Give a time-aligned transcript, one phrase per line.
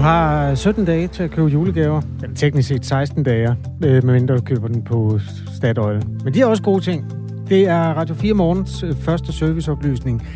[0.00, 2.00] Du har 17 dage til at købe julegaver.
[2.22, 5.20] Eller teknisk set 16 dage, øh, medmindre du køber den på
[5.56, 6.02] Statoil.
[6.24, 7.04] Men de har også gode ting.
[7.48, 10.28] Det er Radio 4 Morgens øh, første serviceoplysning.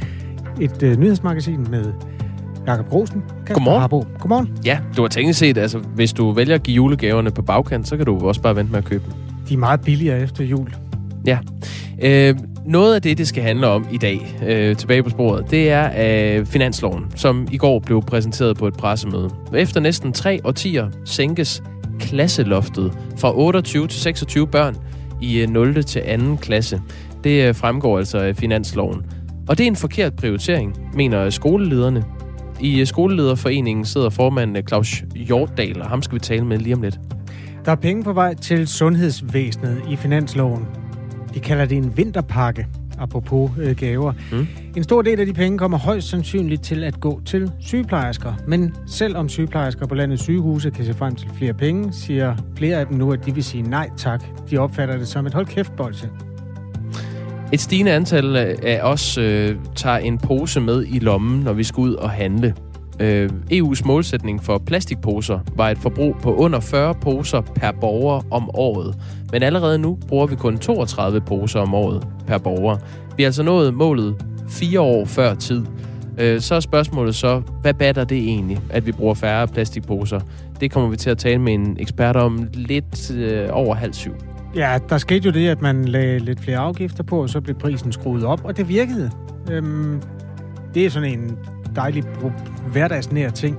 [0.61, 1.85] Et øh, nyhedsmagasin med
[2.67, 3.23] Jakob Rosen.
[3.47, 3.81] Godmorgen.
[3.81, 4.05] Harbo.
[4.19, 4.59] Godmorgen.
[4.65, 7.97] Ja, du har tænkt set, altså hvis du vælger at give julegaverne på bagkant, så
[7.97, 9.13] kan du også bare vente med at købe dem.
[9.49, 10.75] De er meget billigere efter jul.
[11.27, 11.39] Ja.
[12.03, 12.35] Øh,
[12.67, 15.91] noget af det, det skal handle om i dag, øh, tilbage på sporet, det er
[16.39, 19.31] øh, finansloven, som i går blev præsenteret på et pressemøde.
[19.55, 21.63] Efter næsten tre årtier sænkes
[22.01, 24.77] klasseloftet fra 28 til 26 børn
[25.21, 25.85] i øh, 0.
[25.85, 26.37] til 2.
[26.37, 26.83] klasse.
[27.25, 29.07] Det øh, fremgår altså af finansloven.
[29.49, 32.05] Og det er en forkert prioritering, mener skolelederne.
[32.61, 36.83] I øh, skolelederforeningen sidder formanden Claus Hjortdal, og ham skal vi tale med lige om
[36.83, 37.01] lidt.
[37.65, 40.84] Der er penge på vej til sundhedsvæsenet i finansloven.
[41.35, 42.67] De kalder det en vinterpakke,
[42.99, 44.13] apropos øh, gaver.
[44.33, 44.47] Mm.
[44.77, 48.35] En stor del af de penge kommer højst sandsynligt til at gå til sygeplejersker.
[48.49, 52.87] Men selvom sygeplejersker på landets sygehuse kan se frem til flere penge, siger flere af
[52.87, 54.25] dem nu, at de vil sige nej tak.
[54.51, 56.09] De opfatter det som et hold kæft bolse.
[57.53, 61.81] Et stigende antal af os øh, tager en pose med i lommen, når vi skal
[61.81, 62.55] ud og handle.
[63.01, 68.51] Øh, EU's målsætning for plastikposer var et forbrug på under 40 poser per borger om
[68.55, 68.95] året.
[69.33, 72.77] Men allerede nu bruger vi kun 32 poser om året per borger.
[73.17, 75.67] Vi har altså nået målet fire år før tid.
[76.19, 80.21] Øh, så er spørgsmålet så, hvad batter det egentlig, at vi bruger færre plastikposer?
[80.61, 84.13] Det kommer vi til at tale med en ekspert om lidt øh, over halv syv.
[84.57, 87.57] Ja, der skete jo det, at man lagde lidt flere afgifter på, og så blev
[87.57, 89.11] prisen skruet op, og det virkede.
[89.51, 90.03] Øhm,
[90.75, 91.39] det er sådan en
[91.77, 92.05] dejlig
[92.73, 93.59] hverdagsnær ting,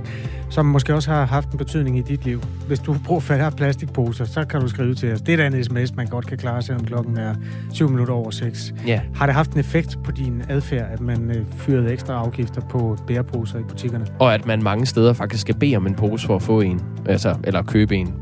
[0.50, 2.42] som måske også har haft en betydning i dit liv.
[2.68, 5.22] Hvis du bruger færre plastikposer, så kan du skrive til os.
[5.22, 7.36] Det er da en sms, man godt kan klare, selvom klokken er
[7.74, 8.74] 7 minutter over 6.
[8.88, 9.02] Ja.
[9.16, 12.98] Har det haft en effekt på din adfærd, at man øh, fyrede ekstra afgifter på
[13.08, 14.06] bæreposer i butikkerne?
[14.20, 16.82] Og at man mange steder faktisk skal bede om en pose for at få en,
[17.06, 18.14] altså, eller købe en.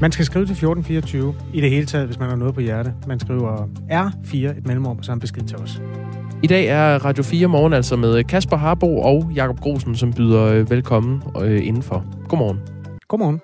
[0.00, 2.94] Man skal skrive til 1424 i det hele taget, hvis man har noget på hjerte.
[3.06, 5.80] Man skriver R4, et mellemrum, og så en besked til os.
[6.42, 10.44] I dag er Radio 4 morgen altså med Kasper Harbo og Jakob Grosen, som byder
[10.44, 12.04] øh, velkommen øh, indenfor.
[12.28, 12.60] Godmorgen.
[13.08, 13.40] Godmorgen.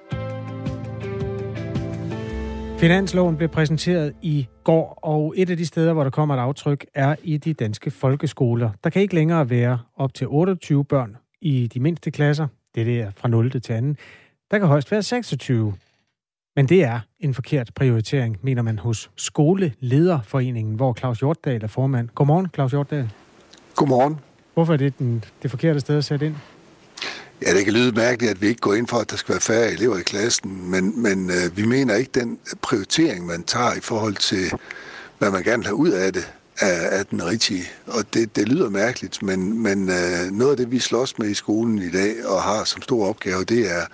[2.78, 6.86] Finansloven blev præsenteret i går, og et af de steder, hvor der kommer et aftryk,
[6.94, 8.70] er i de danske folkeskoler.
[8.84, 12.46] Der kan ikke længere være op til 28 børn i de mindste klasser.
[12.74, 13.50] Det er der fra 0.
[13.50, 13.74] til 2.
[14.50, 15.74] Der kan højst være 26.
[16.56, 22.08] Men det er en forkert prioritering, mener man hos Skolelederforeningen, hvor Claus Hjortdal er formand.
[22.14, 23.10] Godmorgen, Claus Hjortdal.
[23.74, 24.20] Godmorgen.
[24.54, 26.34] Hvorfor er det den, det forkerte sted at sætte ind?
[27.46, 29.40] Ja, det kan lyde mærkeligt, at vi ikke går ind for, at der skal være
[29.40, 33.80] færre elever i klassen, men, men øh, vi mener ikke, den prioritering, man tager i
[33.80, 34.52] forhold til,
[35.18, 37.64] hvad man gerne vil have ud af det, er, er den rigtige.
[37.86, 41.34] Og det, det lyder mærkeligt, men, men øh, noget af det, vi slås med i
[41.34, 43.86] skolen i dag og har som stor opgave, det er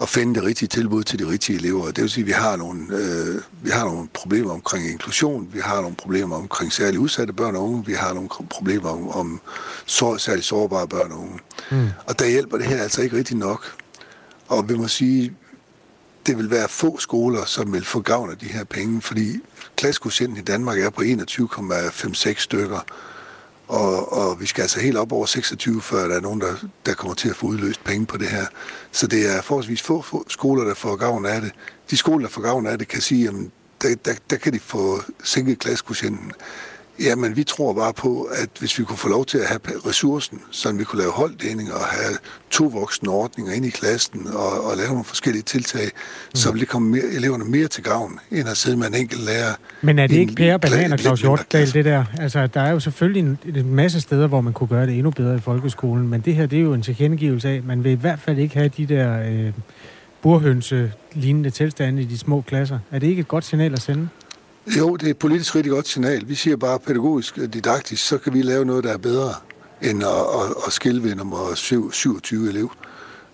[0.00, 1.86] at finde det rigtige tilbud til de rigtige elever.
[1.86, 5.60] Det vil sige, at vi har nogle, øh, vi har nogle problemer omkring inklusion, vi
[5.60, 9.40] har nogle problemer omkring særligt udsatte børn og unge, vi har nogle problemer om, om
[9.86, 11.38] så, særligt sårbare børn og unge.
[11.70, 11.88] Mm.
[12.06, 13.74] Og der hjælper det her altså ikke rigtig nok.
[14.48, 15.36] Og vi må sige,
[16.26, 19.40] det vil være få skoler, som vil få gavn af de her penge, fordi
[19.76, 22.80] klassekocienten i Danmark er på 21,56 stykker.
[23.68, 26.54] Og, og vi skal altså helt op over 26, før der er nogen, der,
[26.86, 28.46] der kommer til at få udløst penge på det her.
[28.92, 31.52] Så det er forholdsvis få, få skoler, der får gavn af det.
[31.90, 33.34] De skoler, der får gavn af det, kan sige, at
[33.82, 36.32] der, der, der kan de få sænket klassekocienten.
[37.00, 40.40] Jamen, vi tror bare på, at hvis vi kunne få lov til at have ressourcen,
[40.50, 42.16] så vi kunne lave holddeling og have
[42.50, 46.34] to voksne ordninger ind i klassen og, og lave nogle forskellige tiltag, mm.
[46.34, 49.24] så ville det komme mere, eleverne mere til gavn, end at sidde med en enkelt
[49.24, 49.54] lærer.
[49.82, 52.04] Men er det ikke pære, banan og Claus Hjortdal, det der?
[52.18, 55.10] Altså, der er jo selvfølgelig en, en masse steder, hvor man kunne gøre det endnu
[55.10, 57.94] bedre i folkeskolen, men det her, det er jo en tilkendegivelse af, man vil i
[57.94, 59.52] hvert fald ikke have de der øh,
[60.22, 62.78] burhønse-lignende tilstande i de små klasser.
[62.90, 64.08] Er det ikke et godt signal at sende?
[64.66, 66.28] Jo, det er et politisk rigtig godt signal.
[66.28, 69.34] Vi siger bare pædagogisk og didaktisk, så kan vi lave noget, der er bedre
[69.82, 72.72] end at, at, at skille ved nummer 7, 27 elev.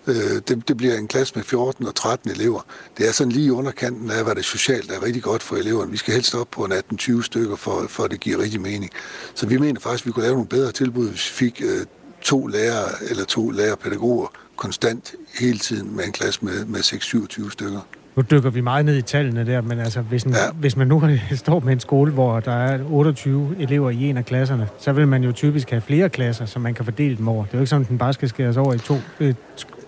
[0.07, 0.15] Øh,
[0.47, 2.61] det, det bliver en klasse med 14 og 13 elever.
[2.97, 5.91] Det er sådan lige underkanten af, hvad det socialt er rigtig godt for eleverne.
[5.91, 8.91] Vi skal helst op på en 18-20 stykker, for, for at det giver rigtig mening.
[9.35, 11.85] Så vi mener faktisk, at vi kunne lave nogle bedre tilbud, hvis vi fik øh,
[12.21, 17.81] to lærere eller to lærerpædagoger konstant hele tiden med en klasse med, med 6-27 stykker.
[18.15, 20.51] Nu dykker vi meget ned i tallene der, men altså, hvis, en, ja.
[20.51, 21.03] hvis man nu
[21.35, 25.07] står med en skole, hvor der er 28 elever i en af klasserne, så vil
[25.07, 27.45] man jo typisk have flere klasser, som man kan fordele dem over.
[27.45, 29.33] Det er jo ikke sådan, at den bare skal skæres over i to, øh,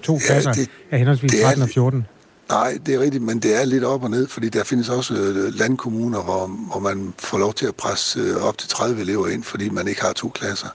[0.02, 2.06] to ja, klasser det, af henholdsvis 13 og 14.
[2.50, 5.14] Nej, det er rigtigt, men det er lidt op og ned, fordi der findes også
[5.14, 9.28] øh, landkommuner, hvor, hvor man får lov til at presse øh, op til 30 elever
[9.28, 10.68] ind, fordi man ikke har to klasser,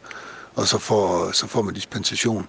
[0.54, 2.46] og så får, så får man dispensation.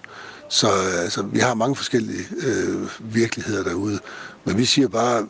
[0.50, 0.68] Så
[1.02, 4.00] altså, vi har mange forskellige øh, virkeligheder derude.
[4.44, 5.26] Men vi siger bare,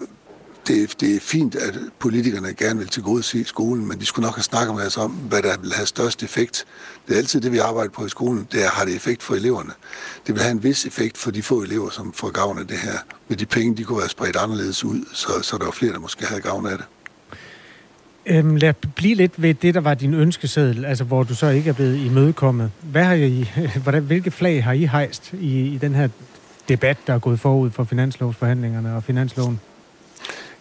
[0.67, 4.27] det, det er fint, at politikerne gerne vil til gode se skolen, men de skulle
[4.27, 6.67] nok have snakket med os om, hvad der vil have størst effekt.
[7.09, 8.49] Det er altid det, vi arbejder på i skolen.
[8.53, 9.73] Det er, har det effekt for eleverne.
[10.27, 12.79] Det vil have en vis effekt for de få elever, som får gavn af det
[12.79, 12.99] her.
[13.29, 15.99] Med de penge, de kunne være spredt anderledes ud, så, så der er flere, der
[15.99, 16.87] måske havde gavn af det.
[18.27, 21.71] Øhm, lad blive lidt ved det, der var din ønskeseddel, altså hvor du så ikke
[21.71, 22.71] er blevet imødekommet.
[22.83, 23.51] Hvad har I,
[23.83, 26.09] hvordan, hvilke flag har I hejst i, i den her
[26.69, 29.61] debat, der er gået forud for finanslovsforhandlingerne og finansloven?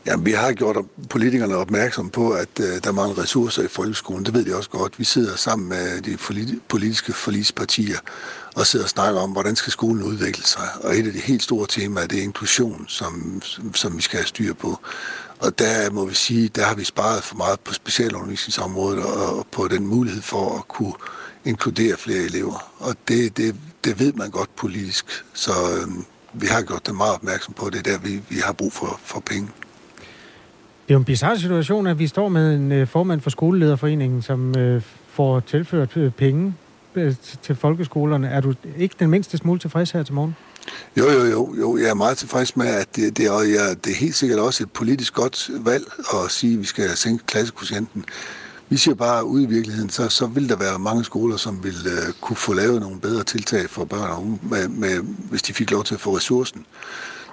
[0.06, 0.78] Jamen, vi har gjort
[1.10, 4.26] politikerne opmærksom på, at øh, der mangler ressourcer i folkeskolen.
[4.26, 5.00] Det ved de også godt.
[5.00, 6.18] Vi sidder sammen med de
[6.70, 7.98] politiske forlispartier
[8.56, 10.68] og sidder og snakker om, hvordan skal skolen udvikle sig.
[10.84, 13.42] Og et af de helt store temaer, det er inklusion, som,
[13.74, 14.80] som vi skal have styr på.
[15.40, 19.68] Og der må vi sige, der har vi sparet for meget på specialundervisningsområdet og på
[19.68, 20.94] den mulighed for at kunne
[21.46, 22.74] inkludere flere elever.
[22.80, 27.14] Og det, det, det ved man godt politisk, så øhm, vi har gjort det meget
[27.14, 29.50] opmærksom på, det der vi, vi har brug for, for penge.
[30.88, 34.22] Det er jo en bizarre situation, at vi står med en øh, formand for skolelederforeningen,
[34.22, 36.54] som øh, får tilført øh, penge
[37.44, 38.28] til folkeskolerne.
[38.28, 40.36] Er du ikke den mindste smule tilfreds her til morgen?
[40.98, 41.78] Jo, jo, jo, jo.
[41.78, 44.64] Jeg er meget tilfreds med, at det, det, og jeg, det er helt sikkert også
[44.64, 45.84] et politisk godt valg
[46.14, 48.06] at sige, at vi skal sænke klassekvotienten.
[48.70, 51.64] Vi siger bare, at ude i virkeligheden, så, så vil der være mange skoler, som
[51.64, 55.00] vil uh, kunne få lavet nogle bedre tiltag for børn og unge, med, med,
[55.30, 56.66] hvis de fik lov til at få ressourcen.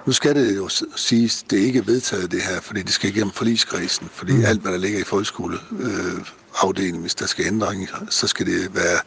[0.05, 3.31] Nu skal det jo siges, det er ikke vedtaget det her, fordi det skal igennem
[3.31, 4.45] forligskredsen, fordi mm.
[4.45, 8.99] alt, hvad der ligger i folkeskoleafdelingen, øh, hvis der skal ændring, så skal det være,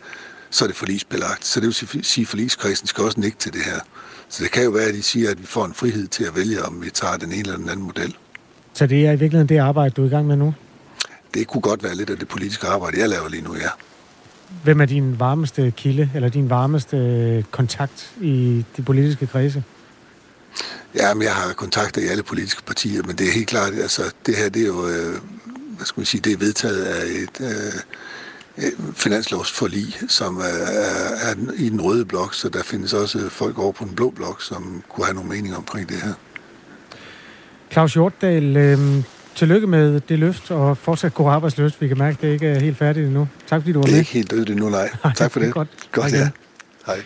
[0.51, 1.47] så er det forligsbelagt.
[1.47, 3.81] Så det vil sige, at forligskredsen skal også nikke til det her.
[4.29, 6.37] Så det kan jo være, at de siger, at vi får en frihed til at
[6.37, 8.17] vælge, om vi tager den ene eller den anden model.
[8.75, 10.55] Så det er i virkeligheden det arbejde, du er i gang med nu?
[11.35, 13.69] Det kunne godt være lidt af det politiske arbejde, jeg laver lige nu, ja.
[14.65, 19.65] Hvem er din varmeste kilde, eller din varmeste kontakt i de politiske kredse?
[20.95, 24.03] Ja, men jeg har kontakter i alle politiske partier, men det er helt klart, altså
[24.27, 25.13] det her, det er jo, øh,
[25.77, 27.73] hvad skal man sige, det er vedtaget af et, øh,
[28.95, 33.95] finanslovsforlig, som er, i den røde blok, så der findes også folk over på den
[33.95, 36.13] blå blok, som kunne have nogle meninger omkring det her.
[37.73, 38.79] Claus Hjortdal, øh,
[39.35, 41.81] tillykke med det løft, og fortsat god arbejdsløst.
[41.81, 43.29] Vi kan mærke, at det ikke er helt færdigt endnu.
[43.47, 43.89] Tak fordi du var med.
[43.89, 44.91] Det er ikke helt dødt endnu, nej.
[45.17, 45.53] Tak for det.
[45.53, 45.69] Godt.
[45.93, 46.31] Godt, ja.
[46.87, 46.97] Hej.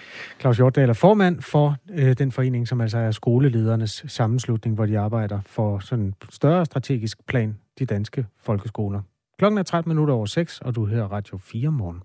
[0.41, 4.99] Claus Hjortdal er formand for øh, den forening, som altså er skoleledernes sammenslutning, hvor de
[4.99, 9.01] arbejder for sådan en større strategisk plan, de danske folkeskoler.
[9.39, 12.03] Klokken er 13 minutter over 6, og du hører Radio 4 morgen.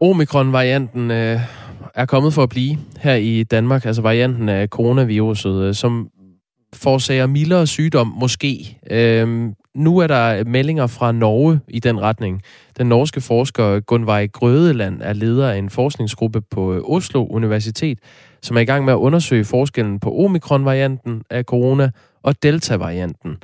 [0.00, 1.40] Omikron-varianten øh,
[1.94, 6.08] er kommet for at blive her i Danmark, altså varianten af coronaviruset, øh, som
[6.74, 8.78] forårsager mildere sygdom, måske.
[8.90, 12.42] Øh, nu er der meldinger fra Norge i den retning.
[12.78, 17.98] Den norske forsker Gunvej Grødeland er leder af en forskningsgruppe på øh, Oslo Universitet,
[18.42, 21.90] som er i gang med at undersøge forskellen på omikron-varianten af corona
[22.22, 23.36] og delta-varianten.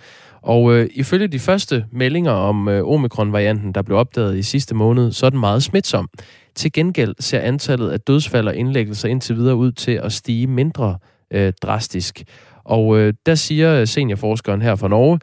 [0.43, 5.13] Og øh, ifølge de første meldinger om øh, omikron-varianten, der blev opdaget i sidste måned,
[5.13, 6.09] så er den meget smitsom.
[6.55, 10.99] Til gengæld ser antallet af dødsfald og indlæggelser indtil videre ud til at stige mindre
[11.31, 12.23] øh, drastisk.
[12.65, 15.21] Og øh, der siger øh, seniorforskeren her fra Norge,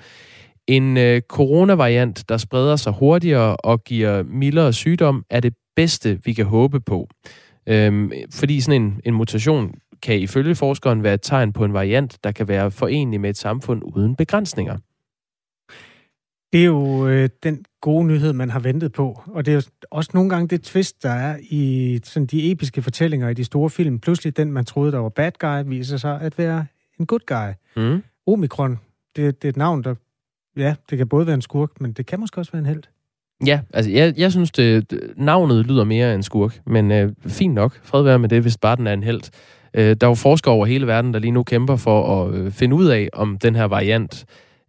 [0.67, 6.33] en øh, coronavariant, der spreder sig hurtigere og giver mildere sygdom, er det bedste, vi
[6.33, 7.07] kan håbe på.
[7.67, 12.23] Øhm, fordi sådan en, en mutation kan ifølge forskeren være et tegn på en variant,
[12.23, 14.77] der kan være forenlig med et samfund uden begrænsninger.
[16.53, 19.21] Det er jo øh, den gode nyhed, man har ventet på.
[19.27, 22.81] Og det er jo også nogle gange det twist, der er i sådan de episke
[22.81, 23.99] fortællinger i de store film.
[23.99, 26.65] Pludselig den, man troede, der var bad guy, viser sig at være
[26.99, 27.81] en good guy.
[27.83, 28.03] Mm.
[28.27, 28.79] Omikron,
[29.15, 29.95] det, det er et navn, der...
[30.57, 32.83] Ja, det kan både være en skurk, men det kan måske også være en held.
[33.45, 37.79] Ja, altså jeg, jeg synes, det, navnet lyder mere end skurk, men øh, fint nok.
[37.83, 39.21] Fred være med det, hvis bare den er en held.
[39.73, 42.51] Øh, der er jo forskere over hele verden, der lige nu kæmper for at øh,
[42.51, 44.25] finde ud af, om den her variant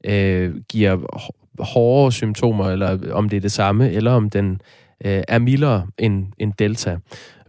[0.06, 0.99] øh, giver
[1.62, 4.61] hårdere symptomer, eller om det er det samme, eller om den
[5.04, 6.96] øh, er mildere end, end Delta.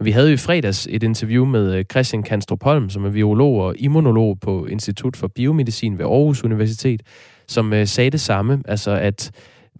[0.00, 3.60] Vi havde jo i fredags et interview med øh, Christian Kanstrup Holm, som er biolog
[3.60, 7.02] og immunolog på Institut for Biomedicin ved Aarhus Universitet,
[7.48, 9.30] som øh, sagde det samme, altså at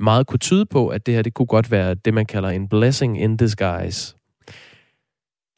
[0.01, 2.69] meget kunne tyde på, at det her det kunne godt være det, man kalder en
[2.69, 4.17] blessing in disguise.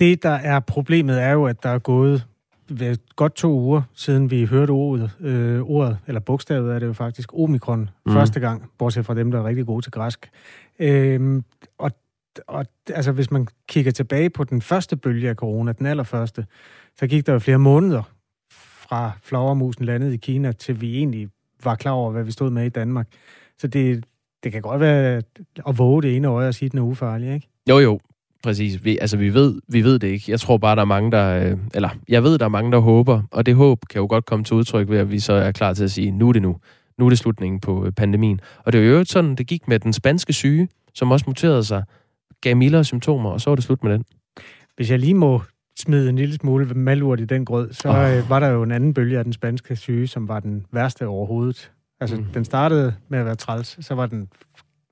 [0.00, 2.26] Det, der er problemet, er jo, at der er gået
[3.16, 7.35] godt to uger, siden vi hørte ordet, øh, ordet eller bogstavet er det jo faktisk,
[7.35, 8.12] omikron, mm.
[8.12, 10.30] første gang, bortset fra dem, der er rigtig gode til græsk.
[10.78, 11.42] Øh,
[11.78, 11.90] og,
[12.47, 16.47] og altså, hvis man kigger tilbage på den første bølge af corona, den allerførste,
[16.99, 18.02] så gik der jo flere måneder
[18.52, 21.28] fra flagermusen landet i Kina, til vi egentlig
[21.64, 23.06] var klar over, hvad vi stod med i Danmark.
[23.59, 24.04] Så det,
[24.44, 25.23] det kan godt være
[25.68, 27.49] at våge det ene øje og sige, at den er ufarlig, ikke?
[27.68, 28.00] Jo, jo.
[28.42, 28.85] Præcis.
[28.85, 30.30] Vi, altså, vi ved, vi ved det ikke.
[30.30, 31.50] Jeg tror bare, der er mange, der...
[31.50, 34.26] Øh, eller, jeg ved, der er mange, der håber, og det håb kan jo godt
[34.26, 36.42] komme til udtryk ved, at vi så er klar til at sige, nu er det
[36.42, 36.56] nu.
[36.99, 38.40] Nu er det slutningen på øh, pandemien.
[38.64, 41.85] Og det er jo sådan, det gik med den spanske syge, som også muterede sig,
[42.40, 44.04] gav mildere symptomer, og så var det slut med den.
[44.76, 45.42] Hvis jeg lige må
[45.78, 48.30] smide en lille smule malurt i den grød, så oh.
[48.30, 51.73] var der jo en anden bølge af den spanske syge, som var den værste overhovedet.
[52.00, 52.25] Altså, mm.
[52.25, 54.28] den startede med at være træls, så var den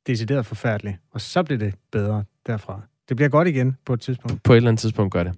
[0.06, 2.80] decideret forfærdelig, og så blev det bedre derfra.
[3.08, 4.42] Det bliver godt igen på et tidspunkt.
[4.42, 5.32] På et eller andet tidspunkt gør det.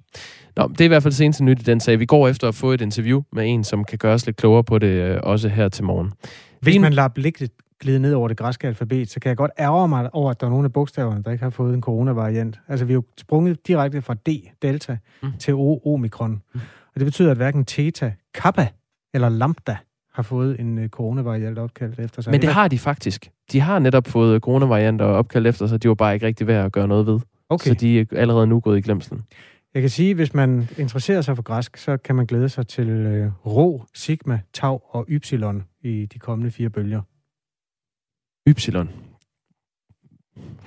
[0.56, 1.98] Nå, det er i hvert fald seneste nyt i den sag.
[1.98, 4.64] Vi går efter at få et interview med en, som kan gøre os lidt klogere
[4.64, 6.12] på det, øh, også her til morgen.
[6.60, 7.50] Hvis man lader blikket
[7.80, 10.46] glide ned over det græske alfabet, så kan jeg godt ærge mig over, at der
[10.46, 12.60] er nogle af bogstaverne, der ikke har fået en coronavariant.
[12.68, 14.28] Altså, vi er jo sprunget direkte fra D,
[14.62, 15.32] delta, mm.
[15.38, 16.42] til O, omikron.
[16.54, 16.60] Mm.
[16.94, 18.68] Og det betyder, at hverken theta, kappa
[19.14, 19.76] eller lambda
[20.12, 22.30] har fået en uh, coronavariant opkaldt efter sig.
[22.30, 23.30] Men det har de faktisk.
[23.52, 25.82] De har netop fået coronavarianter opkaldt efter sig.
[25.82, 27.20] De var bare ikke rigtig værd at gøre noget ved.
[27.48, 27.70] Okay.
[27.70, 29.22] Så de er allerede nu gået i glemslen.
[29.74, 32.66] Jeg kan sige, at hvis man interesserer sig for græsk, så kan man glæde sig
[32.66, 37.00] til øh, rho, sigma, tau og ypsilon i de kommende fire bølger.
[38.48, 38.90] Ypsilon.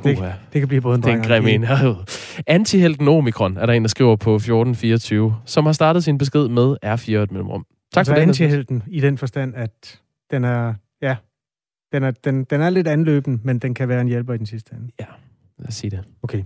[0.03, 0.17] Det,
[0.53, 1.65] det kan blive både en Det er en grim en.
[2.47, 6.77] Antihelten Omikron er der en, der skriver på 1424, som har startet sin besked med
[6.85, 7.65] R4 et mellemrum.
[7.93, 11.15] Tak for antihelten i den forstand, at den er, ja,
[11.91, 14.45] den er, den, den er lidt anløben, men den kan være en hjælper i den
[14.45, 14.89] sidste ende.
[14.99, 15.05] Ja,
[15.59, 16.03] lad os sige det.
[16.23, 16.43] Okay.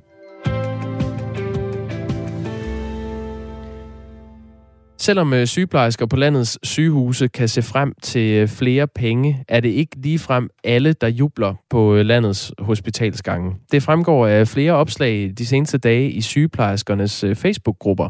[5.00, 9.70] Selvom øh, sygeplejersker på landets sygehuse kan se frem til øh, flere penge, er det
[9.70, 13.56] ikke ligefrem alle, der jubler på øh, landets hospitalsgange.
[13.72, 18.10] Det fremgår af flere opslag de seneste dage i sygeplejerskernes Facebook-grupper.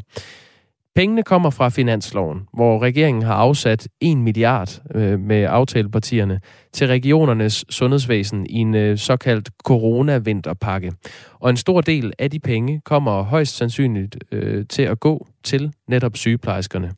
[0.98, 6.42] Pengene kommer fra finansloven, hvor regeringen har afsat 1 milliard øh, med aftalepartierne
[6.74, 10.94] til regionernes sundhedsvæsen i en øh, såkaldt corona-vinterpakke.
[11.34, 15.74] Og en stor del af de penge kommer højst sandsynligt øh, til at gå til
[15.88, 16.92] netop sygeplejerskerne.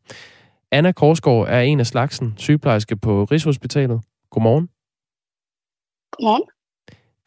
[0.72, 4.02] Anna Korsgaard er en af slagsen, sygeplejerske på Rigshospitalet.
[4.30, 4.70] Godmorgen.
[6.12, 6.44] Godmorgen.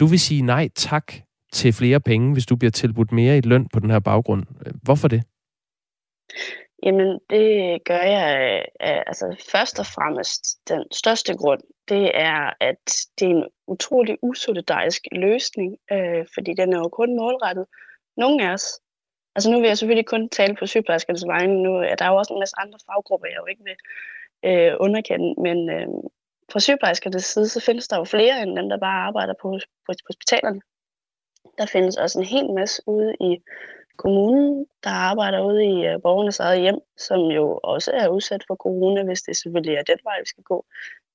[0.01, 1.13] Du vil sige nej tak
[1.53, 4.45] til flere penge, hvis du bliver tilbudt mere i løn på den her baggrund.
[4.83, 5.23] Hvorfor det?
[6.83, 10.69] Jamen, det gør jeg øh, øh, altså først og fremmest.
[10.69, 12.85] Den største grund, det er, at
[13.19, 17.67] det er en utrolig usolidarisk løsning, øh, fordi den er jo kun målrettet
[18.17, 18.81] nogle af os.
[19.35, 21.63] Altså nu vil jeg selvfølgelig kun tale på sygeplejerskernes vegne.
[21.63, 23.77] Nu øh, er der jo også en masse andre faggrupper, jeg jo ikke vil
[24.49, 25.89] øh, underkende, men øh,
[26.53, 29.93] fra sygeplejerskernes side, så findes der jo flere end dem, der bare arbejder på, på
[30.09, 30.61] hospitalerne.
[31.59, 33.43] Der findes også en hel masse ude i
[34.05, 38.55] kommunen, der arbejder ude i uh, borgernes eget hjem, som jo også er udsat for
[38.55, 40.65] corona, hvis det selvfølgelig er den vej, vi skal gå.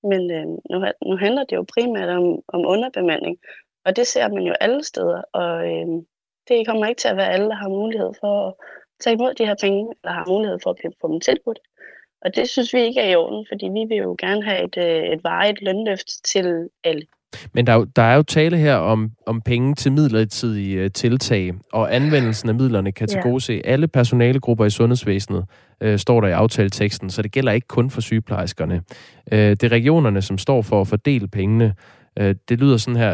[0.03, 0.77] Men øh, nu,
[1.09, 3.37] nu handler det jo primært om, om underbemanding,
[3.85, 5.87] og det ser man jo alle steder, og øh,
[6.47, 8.53] det kommer ikke til at være alle, der har mulighed for at
[8.99, 11.59] tage imod de her penge, eller har mulighed for at blive få dem tilbudt.
[12.21, 14.77] Og det synes vi ikke er i orden, fordi vi vil jo gerne have et,
[14.77, 17.07] øh, et varigt lønløft til alle.
[17.53, 20.91] Men der er, jo, der er jo tale her om, om penge til midlertidige uh,
[20.95, 25.45] tiltag, og anvendelsen af midlerne kan til gode se alle personalegrupper i sundhedsvæsenet,
[25.85, 28.75] uh, står der i aftaleteksten, så det gælder ikke kun for sygeplejerskerne.
[29.31, 31.73] Uh, det er regionerne, som står for at fordele pengene.
[32.21, 33.11] Uh, det lyder sådan her,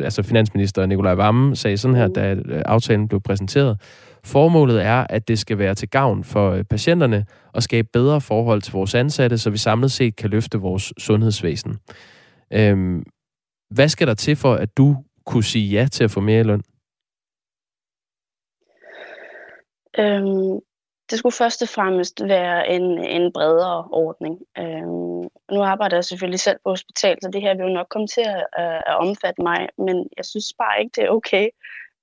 [0.00, 2.36] altså finansminister Nikolaj Vammen sagde sådan her, da
[2.66, 3.80] aftalen blev præsenteret.
[4.24, 8.72] Formålet er, at det skal være til gavn for patienterne og skabe bedre forhold til
[8.72, 11.76] vores ansatte, så vi samlet set kan løfte vores sundhedsvæsen.
[12.52, 13.02] Øhm,
[13.70, 16.62] hvad skal der til for, at du kunne sige ja til at få mere løn?
[19.98, 20.60] Øhm,
[21.10, 24.38] det skulle først og fremmest være en, en bredere ordning.
[24.58, 28.06] Øhm, nu arbejder jeg selvfølgelig selv på hospital, så det her vil jo nok komme
[28.06, 28.46] til at,
[28.86, 31.48] at omfatte mig, men jeg synes bare ikke, det er okay.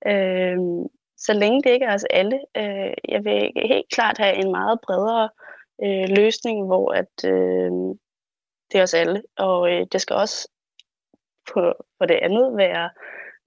[0.06, 2.40] Øhm, så længe det ikke er os alle.
[2.56, 5.28] Øh, jeg vil helt klart have en meget bredere
[5.84, 7.70] øh, løsning, hvor at, øh,
[8.72, 10.48] det er os alle, og øh, det skal også
[11.52, 12.90] på, på det andet være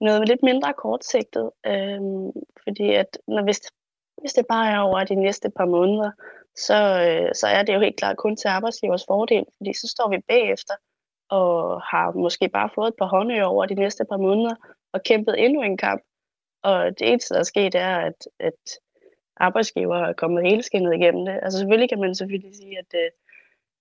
[0.00, 1.50] noget lidt mindre kortsigtet.
[1.66, 2.30] Øhm,
[2.62, 3.60] fordi at når, hvis,
[4.20, 6.10] hvis det bare er over de næste par måneder,
[6.56, 10.08] så, øh, så er det jo helt klart kun til arbejdsgivers fordel, fordi så står
[10.10, 10.74] vi bagefter
[11.28, 14.54] og har måske bare fået et par håndører over de næste par måneder
[14.92, 16.02] og kæmpet endnu en kamp.
[16.62, 18.60] Og det eneste, der er sket, er, at, at
[19.36, 21.40] arbejdsgiver er kommet hele skinnet igennem det.
[21.42, 23.10] Altså selvfølgelig kan man selvfølgelig sige, at øh,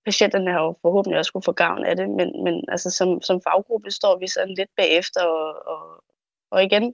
[0.06, 3.41] patienterne har jo forhåbentlig også kunne få gavn af det, men, men altså som, som
[3.48, 6.03] faggruppe står vi sådan lidt bagefter og, og,
[6.51, 6.94] og igen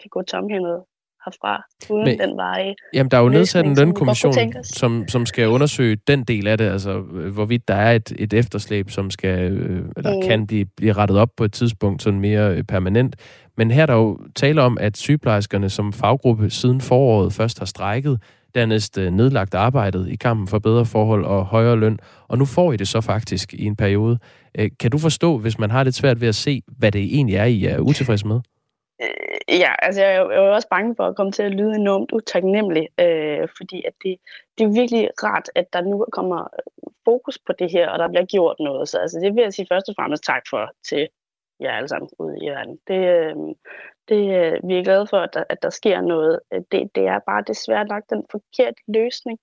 [0.00, 0.82] kan gå tomhændet
[1.24, 2.74] herfra, uden Men, den veje.
[2.94, 6.64] Jamen, der er jo nedsat en lønkommission, som, som skal undersøge den del af det,
[6.64, 7.00] altså
[7.32, 10.22] hvorvidt der er et, et efterslæb, som skal, øh, eller mm.
[10.22, 13.16] kan blive, blive rettet op på et tidspunkt sådan mere øh, permanent.
[13.56, 17.66] Men her er der jo tale om, at sygeplejerskerne som faggruppe siden foråret først har
[17.66, 18.20] strækket,
[18.58, 21.98] dernæst øh, nedlagt arbejdet i kampen for bedre forhold og højere løn,
[22.28, 24.18] og nu får I det så faktisk i en periode.
[24.58, 27.36] Øh, kan du forstå, hvis man har lidt svært ved at se, hvad det egentlig
[27.36, 28.40] er, I er utilfredse med?
[29.02, 31.74] Øh, ja, altså jeg er, jo, jeg også bange for at komme til at lyde
[31.74, 34.16] enormt utaknemmelig, øh, fordi at det,
[34.58, 38.08] det er virkelig rart, at der nu kommer øh, fokus på det her, og der
[38.08, 38.88] bliver gjort noget.
[38.88, 41.08] Så altså, det vil jeg sige først og fremmest tak for til
[41.60, 42.78] jer alle sammen ude i verden.
[42.88, 43.36] Det, øh,
[44.08, 46.40] det, øh, vi er glade for, at der, at der sker noget.
[46.52, 49.38] Øh, det, det er bare desværre nok den forkerte løsning,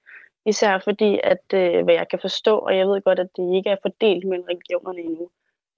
[0.45, 3.69] især fordi, at øh, hvad jeg kan forstå, og jeg ved godt, at det ikke
[3.69, 5.29] er fordelt mellem regionerne endnu,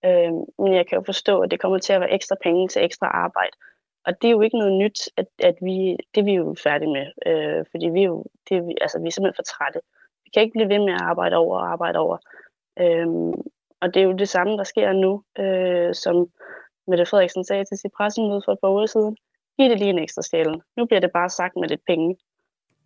[0.06, 2.84] øh, men jeg kan jo forstå, at det kommer til at være ekstra penge til
[2.84, 3.58] ekstra arbejde.
[4.06, 6.94] Og det er jo ikke noget nyt, at, at vi, det er vi jo færdige
[6.94, 9.80] med, øh, fordi vi er jo, det er, altså, vi er simpelthen for trætte.
[10.24, 12.18] Vi kan ikke blive ved med at arbejde over og arbejde over.
[12.80, 13.08] Øh,
[13.82, 16.30] og det er jo det samme, der sker nu, øh, som
[16.88, 19.18] Mette Frederiksen sagde til sit pressemøde for et par uger siden.
[19.58, 20.54] Giv det lige en ekstra skæld.
[20.78, 22.18] Nu bliver det bare sagt med lidt penge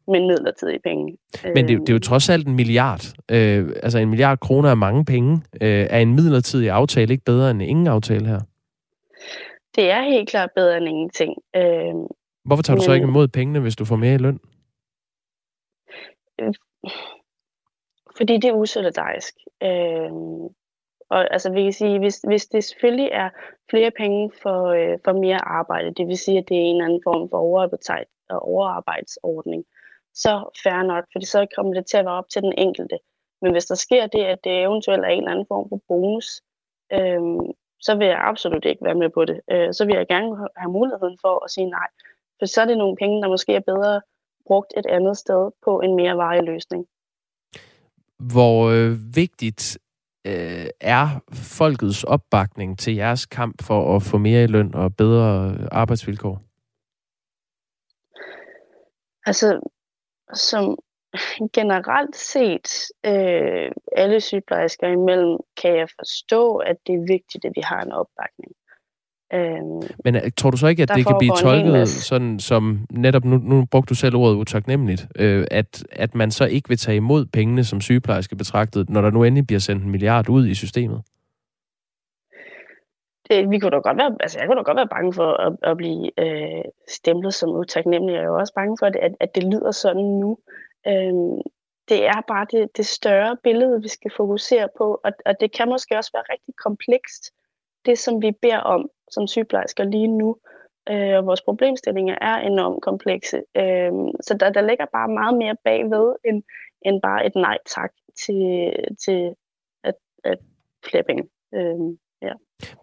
[0.08, 1.18] men midlertidige penge.
[1.44, 3.02] Men det, det er jo trods alt en milliard.
[3.32, 5.42] Øh, altså en milliard kroner er mange penge.
[5.62, 8.40] Øh, er en midlertidig aftale ikke bedre end ingen aftale her?
[9.76, 11.34] Det er helt klart bedre end ingenting.
[11.56, 11.94] Øh,
[12.46, 14.40] Hvorfor tager du men, så ikke imod pengene, hvis du får mere i løn?
[16.42, 16.54] Øh,
[18.18, 19.34] fordi det er usolidarisk.
[19.64, 20.12] Øh,
[21.12, 23.30] og altså, vi kan sige, hvis, hvis det selvfølgelig er
[23.70, 26.86] flere penge for, øh, for mere arbejde, det vil sige, at det er en eller
[26.86, 29.66] anden form for overarbejde, overarbejdsordning,
[30.14, 32.98] så fair nok, for så kommer det til at være op til den enkelte.
[33.42, 36.28] Men hvis der sker det, at det eventuelt er en eller anden form for bonus,
[36.98, 37.22] øh,
[37.80, 39.42] så vil jeg absolut ikke være med på det.
[39.52, 41.90] Øh, så vil jeg gerne have muligheden for at sige nej.
[42.40, 44.02] For så er det nogle penge, der måske er bedre
[44.48, 46.86] brugt et andet sted på en mere varig løsning.
[48.34, 49.78] Hvor øh, vigtigt
[50.28, 55.56] øh, er folkets opbakning til jeres kamp for at få mere i løn og bedre
[55.60, 56.42] øh, arbejdsvilkår?
[59.26, 59.60] Altså,
[60.34, 60.78] som
[61.54, 62.70] generelt set
[63.06, 67.92] øh, alle sygeplejersker imellem, kan jeg forstå, at det er vigtigt, at vi har en
[67.92, 68.52] opbakning.
[69.34, 73.26] Øhm, Men øh, tror du så ikke, at det kan blive tolket sådan som, netop
[73.26, 76.98] nu, nu brugte du selv ordet utaknemmeligt, øh, at, at man så ikke vil tage
[76.98, 80.54] imod pengene som sygeplejerske betragtet, når der nu endelig bliver sendt en milliard ud i
[80.54, 81.02] systemet?
[83.30, 85.72] Det, vi kunne da godt være, altså jeg kunne da godt være bange for at,
[85.72, 88.16] at blive øh, stemplet som utaknemmelig.
[88.16, 90.38] Jeg er også bange for, at, at, at det lyder sådan nu.
[90.88, 91.42] Øhm,
[91.90, 95.70] det er bare det, det større billede, vi skal fokusere på, og, og det kan
[95.70, 97.32] måske også være rigtig komplekst,
[97.86, 100.36] det som vi beder om som sygeplejersker lige nu.
[100.90, 103.38] Øh, og vores problemstillinger er enormt komplekse.
[103.58, 106.44] Øh, så der, der ligger bare meget mere bagved, end,
[106.86, 107.92] end bare et nej tak
[108.26, 108.74] til,
[109.06, 109.34] til
[109.84, 110.38] at, at
[110.90, 111.24] flere penge.
[111.56, 112.34] Øh, ja.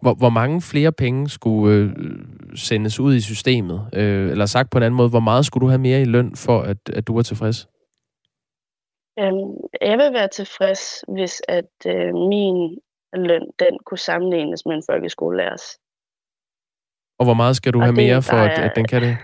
[0.01, 1.89] Hvor, hvor mange flere penge skulle øh,
[2.55, 3.89] sendes ud i systemet?
[3.93, 6.35] Øh, eller sagt på en anden måde, hvor meget skulle du have mere i løn
[6.35, 7.67] for, at, at du var tilfreds?
[9.19, 12.79] Øhm, jeg vil være tilfreds, hvis at øh, min
[13.13, 15.79] løn den kunne sammenlignes med en folkeskolelærers.
[17.19, 19.17] Og hvor meget skal du og have det, mere for, at, at den kan det?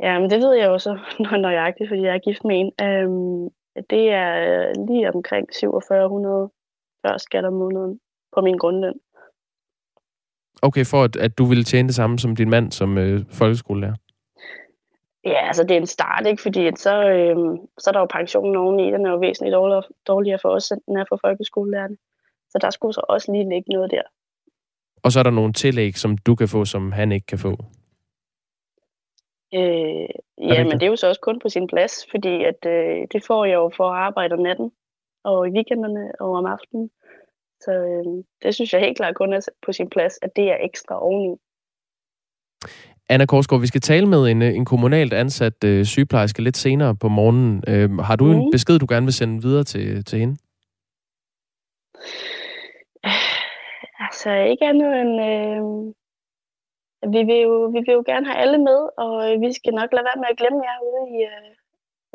[0.00, 0.98] Ja, men det ved jeg jo så
[1.46, 2.86] nøjagtigt, fordi jeg er gift med en.
[2.86, 3.48] Øhm,
[3.90, 6.50] det er øh, lige omkring 4700
[7.06, 8.00] før skat om måneden
[8.34, 8.94] på min grundløn.
[10.62, 13.94] Okay, for at, at du ville tjene det samme som din mand som øh, folkeskolelærer?
[15.24, 16.42] Ja, altså det er en start, ikke?
[16.42, 17.36] Fordi så, øh,
[17.78, 20.80] så er der jo pensionen oveni, den er jo væsentligt dårligere, dårligere for os, end
[20.86, 21.96] den er for folkeskolelærerne.
[22.50, 24.02] Så der skulle så også lige ligge noget der.
[25.04, 27.56] Og så er der nogle tillæg, som du kan få, som han ikke kan få?
[29.54, 30.08] Øh,
[30.50, 33.24] ja, men det er jo så også kun på sin plads, fordi at, øh, det
[33.26, 34.70] får jeg jo for at arbejde om natten,
[35.24, 36.90] og i weekenderne og om aftenen.
[37.60, 40.56] Så øh, det synes jeg helt klart kun er på sin plads, at det er
[40.60, 41.36] ekstra oveni.
[43.08, 47.08] Anna Korsgaard, vi skal tale med en, en kommunalt ansat øh, sygeplejerske lidt senere på
[47.08, 47.64] morgenen.
[47.68, 48.30] Øh, har du mm.
[48.30, 50.36] en besked, du gerne vil sende videre til, til hende?
[54.14, 55.62] Altså ikke andet end, øh,
[57.12, 59.92] vi, vil jo, vi vil jo gerne have alle med, og øh, vi skal nok
[59.92, 61.52] lade være med at glemme jer ude i, øh,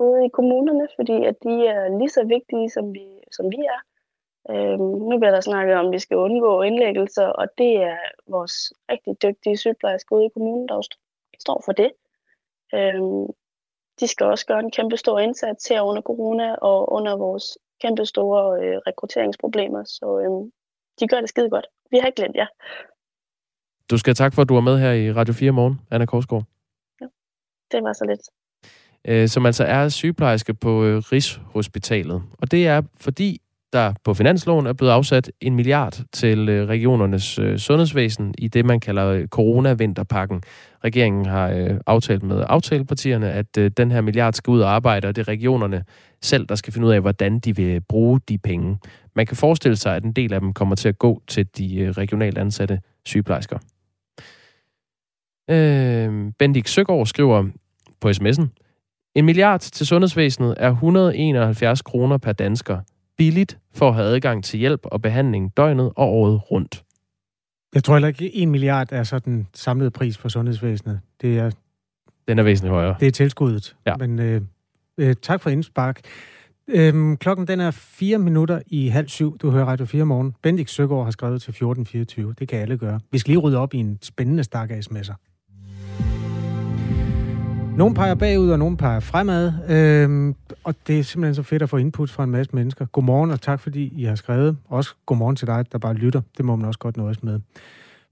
[0.06, 3.82] ude i kommunerne, fordi at de er lige så vigtige, som vi, som vi er.
[4.52, 8.74] Øh, nu bliver der snakket om, at vi skal undgå indlæggelser, og det er vores
[8.92, 10.82] rigtig dygtige sygeplejersker ude i kommunen, der
[11.40, 11.92] står for det.
[12.74, 13.02] Øh,
[14.00, 18.06] de skal også gøre en kæmpe stor indsats her under corona og under vores kæmpe
[18.06, 20.52] store øh, rekrutteringsproblemer, så øh,
[21.00, 21.68] de gør det skide godt.
[21.92, 22.48] Vi har ikke glemt jer.
[23.90, 26.44] Du skal tak for, at du var med her i Radio 4 morgen, Anna Korsgaard.
[27.72, 28.22] det var så lidt.
[29.08, 32.24] Øh, som altså er sygeplejerske på øh, Rigshospitalet.
[32.40, 33.42] Og det er fordi,
[33.74, 38.66] der på finansloven er blevet afsat en milliard til øh, regionernes øh, sundhedsvæsen i det,
[38.66, 40.42] man kalder øh, coronavinterpakken.
[40.84, 45.22] Regeringen har aftalt med aftalepartierne, at den her milliard skal ud og arbejde, og det
[45.22, 45.84] er regionerne
[46.22, 48.78] selv, der skal finde ud af, hvordan de vil bruge de penge.
[49.16, 51.92] Man kan forestille sig, at en del af dem kommer til at gå til de
[51.92, 53.58] regionalt ansatte sygeplejersker.
[55.50, 57.46] Øh, Bendik Søgaard skriver
[58.02, 58.48] på sms'en,
[59.16, 62.80] en milliard til sundhedsvæsenet er 171 kroner per dansker.
[63.20, 66.84] Billigt for at have adgang til hjælp og behandling døgnet og året rundt.
[67.74, 71.00] Jeg tror heller ikke, at 1 milliard er så den samlede pris for sundhedsvæsenet.
[71.22, 71.52] Det er,
[72.28, 72.96] Den er væsentligt højere.
[73.00, 73.76] det er tilskuddet.
[73.86, 73.96] Ja.
[73.98, 74.42] Men øh,
[74.98, 76.02] øh, tak for indspark.
[76.68, 79.38] Øhm, klokken den er 4 minutter i halv syv.
[79.38, 80.36] Du hører Radio 4 morgen.
[80.44, 82.34] Bendik Søgaard har skrevet til 1424.
[82.40, 83.00] Det kan alle gøre.
[83.12, 85.29] Vi skal lige rydde op i en spændende stak af sms'er.
[87.80, 89.54] Nogle peger bagud, og nogle peger fremad.
[89.70, 92.86] Øhm, og det er simpelthen så fedt at få input fra en masse mennesker.
[92.86, 94.58] Godmorgen, og tak fordi I har skrevet.
[94.66, 96.22] Også godmorgen til dig, der bare lytter.
[96.38, 97.40] Det må man også godt nøjes med.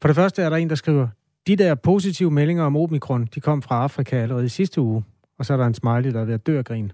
[0.01, 1.07] For det første er der en, der skriver,
[1.47, 5.03] de der positive meldinger om omikron, de kom fra Afrika allerede i sidste uge.
[5.39, 6.91] Og så er der en smiley, der er ved at dø af grin.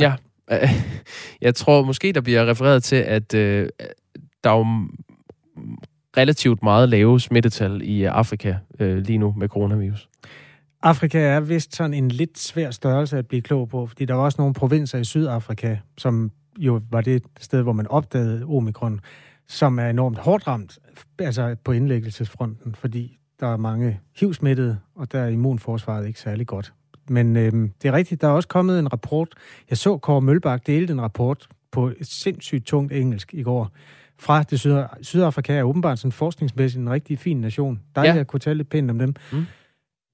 [0.00, 0.14] Ja,
[0.52, 0.58] øh,
[1.46, 3.68] jeg tror måske, der bliver refereret til, at øh,
[4.44, 4.66] der er jo
[6.16, 10.08] relativt meget lave smittetal i Afrika øh, lige nu med coronavirus.
[10.82, 14.22] Afrika er vist sådan en lidt svær størrelse at blive klog på, fordi der var
[14.22, 19.00] også nogle provinser i Sydafrika, som jo var det sted, hvor man opdagede omikron,
[19.48, 20.78] som er enormt hårdt ramt,
[21.18, 26.72] altså på indlæggelsesfronten, fordi der er mange HIV-smittede, og der er immunforsvaret ikke særlig godt.
[27.08, 29.28] Men øhm, det er rigtigt, der er også kommet en rapport.
[29.70, 33.70] Jeg så Kåre Mølbak delte en rapport på et sindssygt tungt engelsk i går,
[34.18, 37.80] fra det Syd- Sydafrika er åbenbart sådan forskningsmæssigt en rigtig fin nation.
[37.96, 38.20] Dejligt Ja.
[38.20, 39.14] at kunne tale lidt pænt om dem.
[39.32, 39.44] Mm.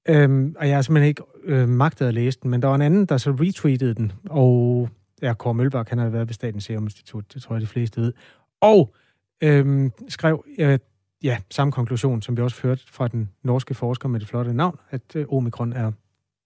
[0.09, 2.81] Øhm, og jeg har simpelthen ikke øh, magtet at læse den, men der var en
[2.81, 4.89] anden, der så retweetede den, og
[5.21, 8.01] ja, Kåre Mølbak, han har været ved Statens Serum Institut, det tror jeg, de fleste
[8.01, 8.13] ved,
[8.61, 8.95] og
[9.41, 10.79] øhm, skrev, øh,
[11.23, 14.79] ja, samme konklusion, som vi også hørte fra den norske forsker med det flotte navn,
[14.89, 15.91] at øh, omikron er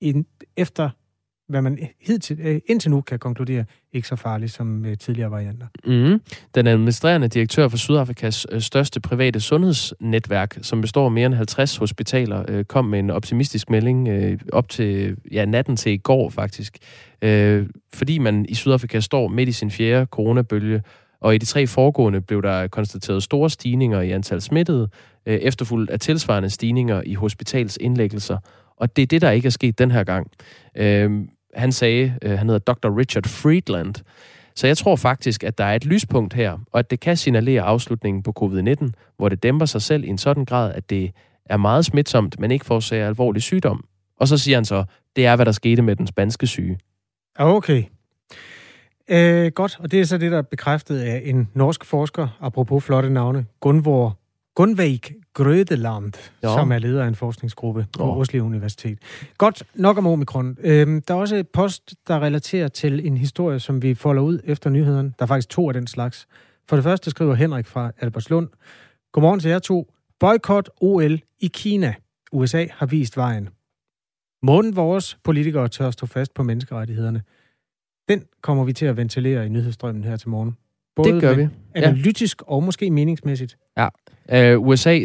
[0.02, 0.26] en,
[0.58, 0.90] efter,
[1.52, 5.68] hvad man hidtil, øh, indtil nu kan konkludere, ikke så farlig som øh, tidligere varianter.
[5.86, 6.22] Mm.
[6.56, 11.78] Den administrerende direktør for Sydafrikas øh, største private sundhedsnetværk, som består af mere end 50
[11.78, 14.10] hospitaler, kom med en optimistisk melding
[14.54, 16.78] op til ja, natten til i går faktisk.
[17.94, 20.82] Fordi man i Sydafrika står midt i sin fjerde coronabølge,
[21.22, 24.90] og i de tre foregående blev der konstateret store stigninger i antal smittede,
[25.26, 28.38] efterfulgt af tilsvarende stigninger i hospitalsindlæggelser.
[28.82, 30.32] Og det er det, der ikke er sket den her gang.
[30.78, 32.98] Øhm, han sagde, øh, han hedder Dr.
[32.98, 33.96] Richard Friedland,
[34.56, 37.62] så jeg tror faktisk, at der er et lyspunkt her, og at det kan signalere
[37.62, 41.12] afslutningen på covid-19, hvor det dæmper sig selv i en sådan grad, at det
[41.46, 43.86] er meget smitsomt, men ikke forårsager alvorlig sygdom.
[44.20, 44.84] Og så siger han så,
[45.16, 46.80] det er, hvad der skete med den spanske syge.
[47.36, 47.84] Okay.
[49.10, 52.84] Øh, godt, og det er så det, der er bekræftet af en norsk forsker, apropos
[52.84, 54.20] flotte navne, Gunvor
[54.56, 56.14] Gunveik Grødeland,
[56.44, 56.48] Ja.
[56.56, 58.16] som er leder af en forskningsgruppe på Nå.
[58.16, 59.00] Oslo Universitet.
[59.38, 60.58] Godt, nok om omikron.
[60.60, 64.40] Øhm, der er også et post, der relaterer til en historie, som vi folder ud
[64.44, 65.14] efter nyhederne.
[65.20, 66.28] Der er faktisk to af den slags.
[66.70, 68.50] For det første skriver Henrik fra Albertslund.
[69.12, 69.94] Godmorgen til jer to.
[70.20, 71.94] Boykot OL i Kina.
[72.32, 73.50] USA har vist vejen.
[74.44, 77.22] Måden vores politikere tør stå fast på menneskerettighederne.
[78.10, 80.58] Den kommer vi til at ventilere i nyhedsstrømmen her til morgen.
[80.96, 81.42] Både Det gør vi.
[81.42, 81.50] Ja.
[81.76, 83.58] Analytisk og måske meningsmæssigt.
[84.34, 85.00] Uh, USA,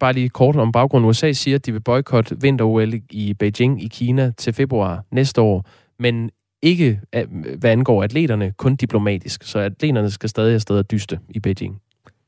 [0.00, 3.88] bare lige kort om baggrund, USA siger, at de vil boykotte vinter-OL i Beijing i
[3.88, 5.66] Kina til februar næste år,
[5.98, 6.30] men
[6.62, 7.22] ikke uh,
[7.58, 9.42] hvad angår atleterne, kun diplomatisk.
[9.42, 11.80] Så atleterne skal stadig afsted og dyste i Beijing.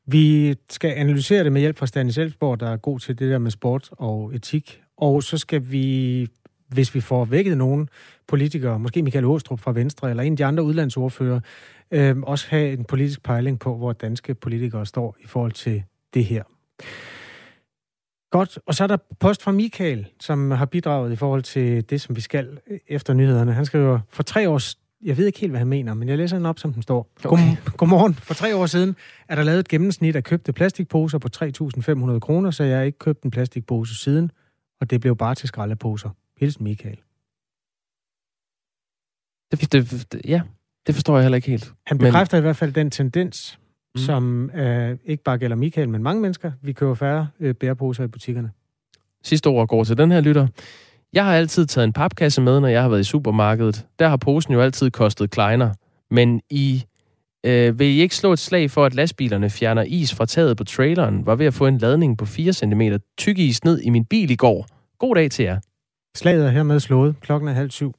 [0.06, 3.38] Vi skal analysere det med hjælp fra Stanis Elsborg, der er god til det der
[3.38, 4.80] med sport og etik.
[4.96, 6.26] Og så skal vi,
[6.68, 7.88] hvis vi får vækket nogen
[8.28, 11.40] politikere, måske Michael Åstrup fra Venstre, eller en af de andre udlandsordfører,
[11.90, 15.82] øh, også have en politisk pejling på, hvor danske politikere står i forhold til
[16.14, 16.42] det her.
[18.30, 22.00] Godt, og så er der post fra Michael, som har bidraget i forhold til det,
[22.00, 23.52] som vi skal efter nyhederne.
[23.52, 26.36] Han skriver, for tre års jeg ved ikke helt, hvad han mener, men jeg læser
[26.36, 27.10] den op, som den står.
[27.24, 27.56] Okay.
[27.64, 28.14] God, godmorgen.
[28.14, 28.96] For tre år siden
[29.28, 32.98] er der lavet et gennemsnit af købte plastikposer på 3.500 kroner, så jeg har ikke
[32.98, 34.30] købt en plastikpose siden,
[34.80, 36.10] og det blev bare til skraldeposer.
[36.40, 37.00] Hilsen Michael.
[39.50, 40.42] Det, det, det, ja,
[40.86, 41.72] det forstår jeg heller ikke helt.
[41.86, 43.58] Han Men- bekræfter i hvert fald den tendens,
[43.94, 43.98] mm.
[44.00, 46.52] som øh, ikke bare gælder Michael, men mange mennesker.
[46.62, 48.50] Vi køber færre øh, bæreposer i butikkerne.
[49.24, 50.46] Sidste ord går til den her lytter.
[51.12, 53.86] Jeg har altid taget en papkasse med, når jeg har været i supermarkedet.
[53.98, 55.74] Der har posen jo altid kostet kleiner.
[56.10, 56.84] Men I
[57.46, 60.64] øh, vil I ikke slå et slag for, at lastbilerne fjerner is fra taget på
[60.64, 61.26] traileren?
[61.26, 62.82] Var ved at få en ladning på 4 cm
[63.18, 64.66] tyk is ned i min bil i går.
[64.98, 65.58] God dag til jer.
[66.16, 67.14] Slaget er hermed slået.
[67.20, 67.94] Klokken er halv syv.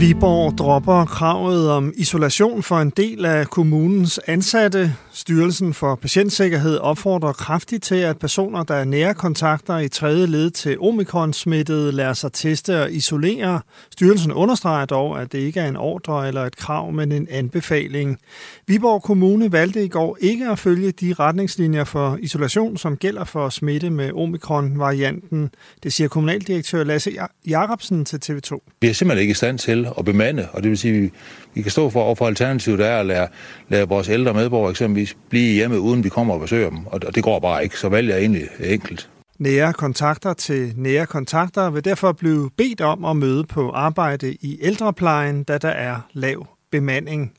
[0.00, 4.96] Viborg dropper kravet om isolation for en del af kommunens ansatte.
[5.20, 10.50] Styrelsen for Patientsikkerhed opfordrer kraftigt til, at personer, der er nære kontakter i tredje led
[10.50, 13.60] til omikron-smittede, lader sig teste og isolere.
[13.90, 18.18] Styrelsen understreger dog, at det ikke er en ordre eller et krav, men en anbefaling.
[18.66, 23.48] Viborg Kommune valgte i går ikke at følge de retningslinjer for isolation, som gælder for
[23.48, 25.50] smitte med omikron-varianten.
[25.82, 27.12] Det siger kommunaldirektør Lasse
[27.48, 28.58] Jacobsen til TV2.
[28.80, 31.10] Vi er simpelthen ikke i stand til at bemande, og det vil sige, at
[31.54, 33.28] vi, kan stå for overfor alternativet, er at lade,
[33.68, 37.22] lade vores ældre medborgere eksempelvis blive hjemme, uden vi kommer og besøger dem, og det
[37.22, 39.10] går bare ikke, så valget er egentlig enkelt.
[39.38, 44.58] Nære kontakter til nære kontakter vil derfor blive bedt om at møde på arbejde i
[44.62, 47.32] ældreplejen, da der er lav bemanding.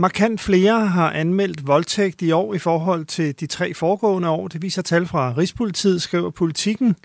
[0.00, 4.48] Markant flere har anmeldt voldtægt i år i forhold til de tre foregående år.
[4.48, 6.96] Det viser tal fra Rigspolitiet, skriver politikken.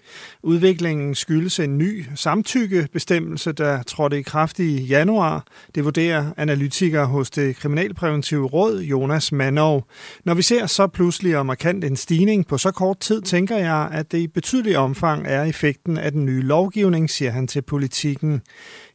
[0.44, 5.46] Udviklingen skyldes en ny samtykkebestemmelse, der trådte i kraft i januar.
[5.76, 9.88] Det vurderer analytikere hos det Kriminalpræventive Råd, Jonas Manov.
[10.26, 13.90] Når vi ser så pludselig og markant en stigning på så kort tid, tænker jeg,
[13.92, 18.42] at det i betydelig omfang er effekten af den nye lovgivning, siger han til politikken.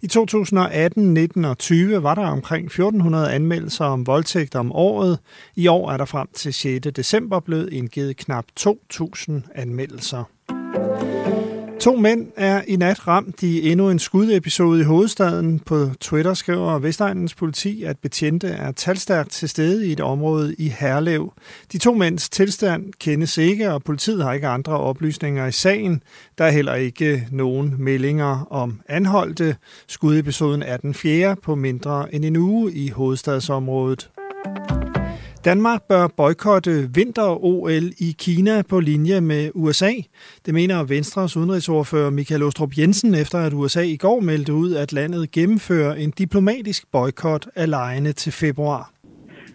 [0.03, 5.19] I 2018, 19 og 20 var der omkring 1400 anmeldelser om voldtægt om året.
[5.57, 6.87] I år er der frem til 6.
[6.97, 10.25] december blevet indgivet knap 2000 anmeldelser.
[11.81, 15.59] To mænd er i nat ramt i endnu en skudepisode i hovedstaden.
[15.59, 20.69] På Twitter skriver Vestegnens politi, at betjente er talstærkt til stede i et område i
[20.69, 21.33] Herlev.
[21.73, 26.03] De to mænds tilstand kendes ikke, og politiet har ikke andre oplysninger i sagen.
[26.38, 29.57] Der er heller ikke nogen meldinger om anholdte.
[29.88, 34.11] Skudepisoden er den fjerde på mindre end en uge i hovedstadsområdet.
[35.44, 39.92] Danmark bør boykotte vinter-OL i Kina på linje med USA.
[40.46, 44.92] Det mener Venstres udenrigsordfører Michael Ostrup Jensen, efter at USA i går meldte ud, at
[44.92, 48.85] landet gennemfører en diplomatisk boykot af lejene til februar.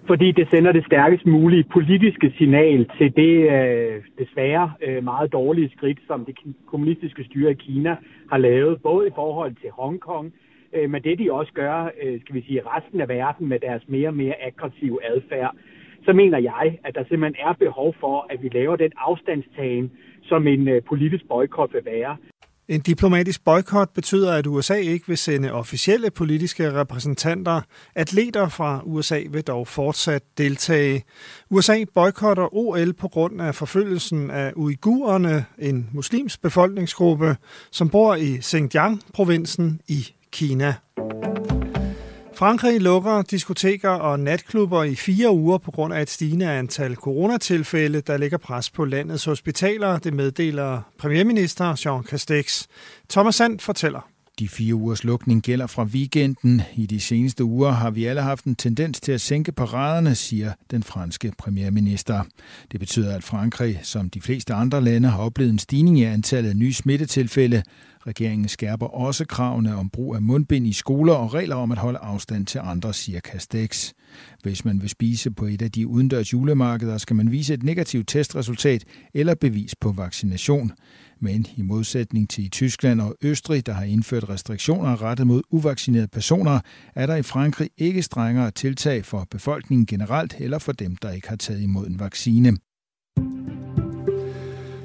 [0.08, 5.70] Fordi det sender det stærkest mulige politiske signal til det øh, desværre øh, meget dårlige
[5.76, 6.36] skridt, som det
[6.72, 7.96] kommunistiske styre i Kina
[8.32, 10.34] har lavet, både i forhold til Hongkong,
[10.76, 13.84] øh, men det de også gør, øh, skal vi sige, resten af verden med deres
[13.88, 15.56] mere og mere aggressive adfærd
[16.06, 19.92] så mener jeg, at der simpelthen er behov for, at vi laver den afstandstagen,
[20.24, 22.18] som en øh, politisk boykot vil være.
[22.68, 27.62] En diplomatisk boykot betyder, at USA ikke vil sende officielle politiske repræsentanter.
[27.96, 31.04] Atleter fra USA vil dog fortsat deltage.
[31.50, 37.36] USA boykotter OL på grund af forfølgelsen af uigurerne, en muslims befolkningsgruppe,
[37.72, 40.74] som bor i Xinjiang-provinsen i Kina.
[42.38, 48.02] Frankrig lukker diskoteker og natklubber i fire uger på grund af et stigende antal coronatilfælde,
[48.02, 50.00] der lægger pres på landets hospitaler.
[50.00, 52.66] Det meddeler premierminister Jean Castex.
[53.10, 54.15] Thomas Sand fortæller.
[54.40, 56.62] De fire ugers lukning gælder fra weekenden.
[56.76, 60.54] I de seneste uger har vi alle haft en tendens til at sænke paraderne, siger
[60.72, 62.24] den franske premierminister.
[62.72, 66.50] Det betyder, at Frankrig, som de fleste andre lande, har oplevet en stigning i antallet
[66.50, 67.64] af nye smittetilfælde,
[68.08, 72.00] Regeringen skærper også kravene om brug af mundbind i skoler og regler om at holde
[72.00, 73.92] afstand til andre, siger Castex.
[74.44, 78.08] Hvis man vil spise på et af de udendørs julemarkeder, skal man vise et negativt
[78.08, 80.72] testresultat eller bevis på vaccination.
[81.20, 86.08] Men i modsætning til i Tyskland og Østrig, der har indført restriktioner rettet mod uvaccinerede
[86.08, 86.60] personer,
[86.96, 91.30] er der i Frankrig ikke strengere tiltag for befolkningen generelt eller for dem, der ikke
[91.30, 92.58] har taget imod en vaccine.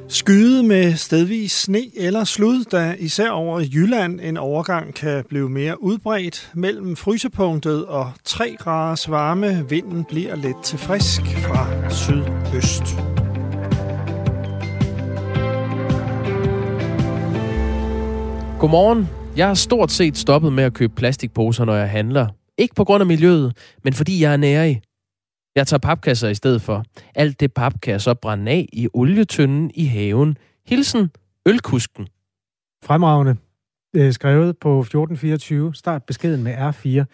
[0.08, 5.82] Skyde med stedvis sne eller slud, der især over Jylland en overgang kan blive mere
[5.82, 6.50] udbredt.
[6.54, 13.19] Mellem frysepunktet og 3 graders varme, vinden bliver let til frisk fra sydøst.
[18.60, 19.08] Godmorgen.
[19.36, 22.26] Jeg har stort set stoppet med at købe plastikposer, når jeg handler.
[22.58, 24.82] Ikke på grund af miljøet, men fordi jeg er nærig.
[25.56, 26.84] Jeg tager papkasser i stedet for.
[27.14, 30.36] Alt det pap kan jeg så brænde af i olietønden i haven.
[30.66, 31.10] Hilsen,
[31.46, 32.06] ølkusken.
[32.84, 33.36] Fremragende.
[33.96, 35.74] Øh, skrevet på 1424.
[35.74, 37.04] Start beskeden med R4.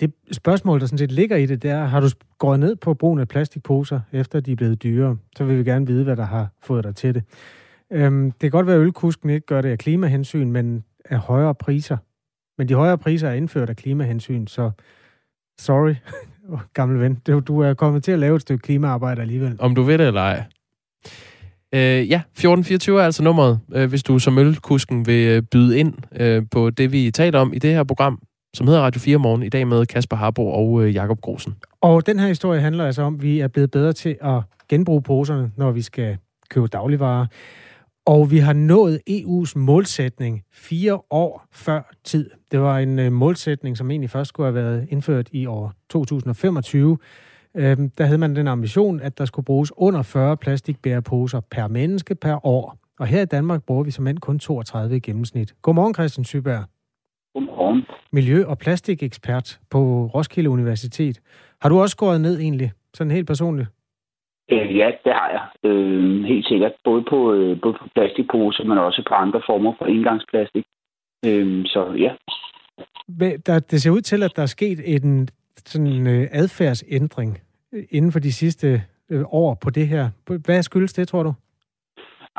[0.00, 2.94] Det spørgsmål, der sådan set ligger i det, det er, har du gået ned på
[2.94, 5.16] brugen af plastikposer, efter de er blevet dyrere?
[5.36, 7.22] Så vil vi gerne vide, hvad der har fået dig til det.
[7.92, 11.54] Øhm, det kan godt være, at ølkusken ikke gør det af klimahensyn, men af højere
[11.54, 11.96] priser.
[12.58, 14.70] Men de højere priser er indført af klimahensyn, så
[15.58, 15.94] sorry,
[16.74, 17.14] gammel ven.
[17.46, 19.56] Du er kommet til at lave et stykke klimaarbejde alligevel.
[19.58, 20.44] Om du ved det eller ej.
[21.74, 25.94] Øh, ja, 1424 er altså nummeret, øh, hvis du som ølkusken vil øh, byde ind
[26.20, 28.22] øh, på det, vi taler om i det her program.
[28.54, 31.56] som hedder Radio 4 Morgen, i dag med Kasper Harbo og øh, Jakob Grosen.
[31.80, 35.02] Og den her historie handler altså om, at vi er blevet bedre til at genbruge
[35.02, 36.16] poserne, når vi skal
[36.50, 37.26] købe dagligvarer.
[38.06, 42.30] Og vi har nået EU's målsætning fire år før tid.
[42.50, 46.98] Det var en øh, målsætning, som egentlig først skulle have været indført i år 2025.
[47.54, 52.14] Øhm, der havde man den ambition, at der skulle bruges under 40 plastikbæreposer per menneske
[52.14, 52.76] per år.
[52.98, 55.54] Og her i Danmark bruger vi som end kun 32 i gennemsnit.
[55.62, 56.64] Godmorgen, Christian Syberg.
[57.34, 57.82] Godmorgen.
[58.12, 61.20] Miljø- og plastikekspert på Roskilde Universitet.
[61.60, 63.68] Har du også gået ned egentlig, sådan helt personligt?
[64.52, 65.70] Øh, ja, det har jeg.
[65.70, 66.72] Øh, helt sikkert.
[66.84, 70.64] Både på, øh, både på plastikposer, men også på andre former for engangsplastik.
[71.26, 72.12] Øh, så ja.
[73.46, 77.38] Der, det ser ud til, at der er sket en sådan øh, adfærdsændring
[77.72, 80.08] øh, inden for de sidste øh, år på det her.
[80.44, 81.32] Hvad skyldes det, tror du?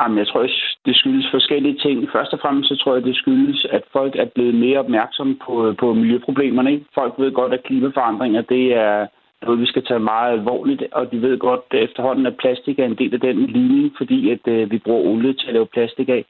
[0.00, 0.42] Jamen, jeg tror,
[0.86, 2.08] det skyldes forskellige ting.
[2.12, 5.74] Først og fremmest så tror jeg, det skyldes, at folk er blevet mere opmærksomme på,
[5.78, 6.72] på miljøproblemerne.
[6.72, 6.86] Ikke?
[6.94, 9.06] Folk ved godt, at klimaforandringer det er
[9.42, 12.84] noget, vi skal tage meget alvorligt, og de ved godt at efterhånden, at plastik er
[12.84, 16.08] en del af den ligning, fordi at, øh, vi bruger olie til at lave plastik
[16.08, 16.24] af.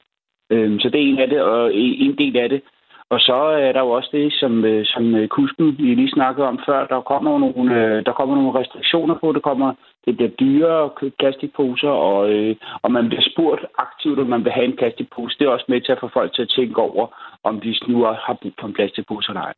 [0.53, 2.63] Øh, så det er en af det, og en del af det.
[3.11, 6.47] Og så er der jo også det, som, øh, som øh, Kusken vi lige snakkede
[6.47, 6.87] om før.
[6.87, 9.33] Der kommer nogle, øh, der kommer nogle restriktioner på.
[9.33, 14.19] Det, kommer, det bliver dyrere at købe plastikposer, og, øh, og man bliver spurgt aktivt,
[14.19, 15.37] om man vil have en plastikpose.
[15.39, 17.07] Det er også med til at få folk til at tænke over,
[17.45, 19.55] om de nu har brug for en plastikpose eller ej.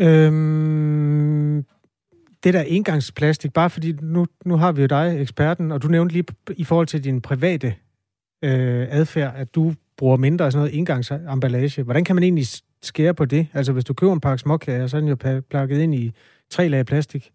[0.00, 1.64] Øhm,
[2.44, 6.14] det der engangsplastik, bare fordi nu, nu har vi jo dig, eksperten, og du nævnte
[6.14, 6.24] lige
[6.56, 7.66] i forhold til din private
[8.44, 11.82] øh, adfærd, at du bruger mindre af sådan noget engangsemballage.
[11.82, 12.46] Hvordan kan man egentlig
[12.82, 13.46] skære på det?
[13.54, 15.16] Altså, hvis du køber en pakke småkager, så er den jo
[15.50, 16.12] plakket ind i
[16.50, 17.30] tre lag plastik.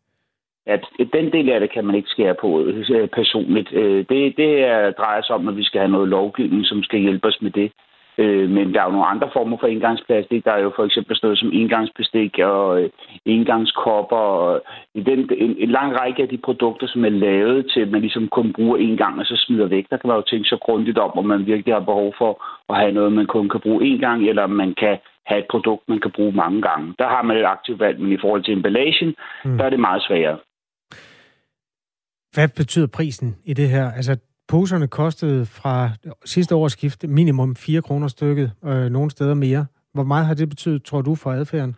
[0.68, 0.78] Ja,
[1.14, 3.74] den del af det kan man ikke skære på øh, personligt.
[3.74, 4.52] Øh, det, det
[4.98, 7.72] drejer sig om, at vi skal have noget lovgivning, som skal hjælpe os med det.
[8.18, 10.46] Øh, men der er jo nogle andre former for engangsplastik.
[10.46, 12.90] Der er jo for eksempel sådan noget som engangsbestik og øh,
[13.26, 14.18] engangskopper.
[14.18, 14.62] Og
[14.96, 18.02] i den, en, en lang række af de produkter, som er lavet til, at man
[18.02, 19.86] ligesom kun bruger en gang og så smider væk.
[19.90, 22.32] Der kan man jo tænke så grundigt om, om man virkelig har behov for
[22.70, 25.48] at have noget, man kun kan bruge en gang, eller om man kan have et
[25.52, 26.94] produkt, man kan bruge mange gange.
[27.00, 29.58] Der har man et aktivt valg, men i forhold til emballagen, mm.
[29.58, 30.38] der er det meget sværere.
[32.34, 33.92] Hvad betyder prisen i det her?
[33.92, 35.90] Altså, poserne kostede fra
[36.26, 39.66] sidste års skift minimum 4 kroner stykket, øh, nogle steder mere.
[39.94, 41.76] Hvor meget har det betydet, tror du, for adfærden?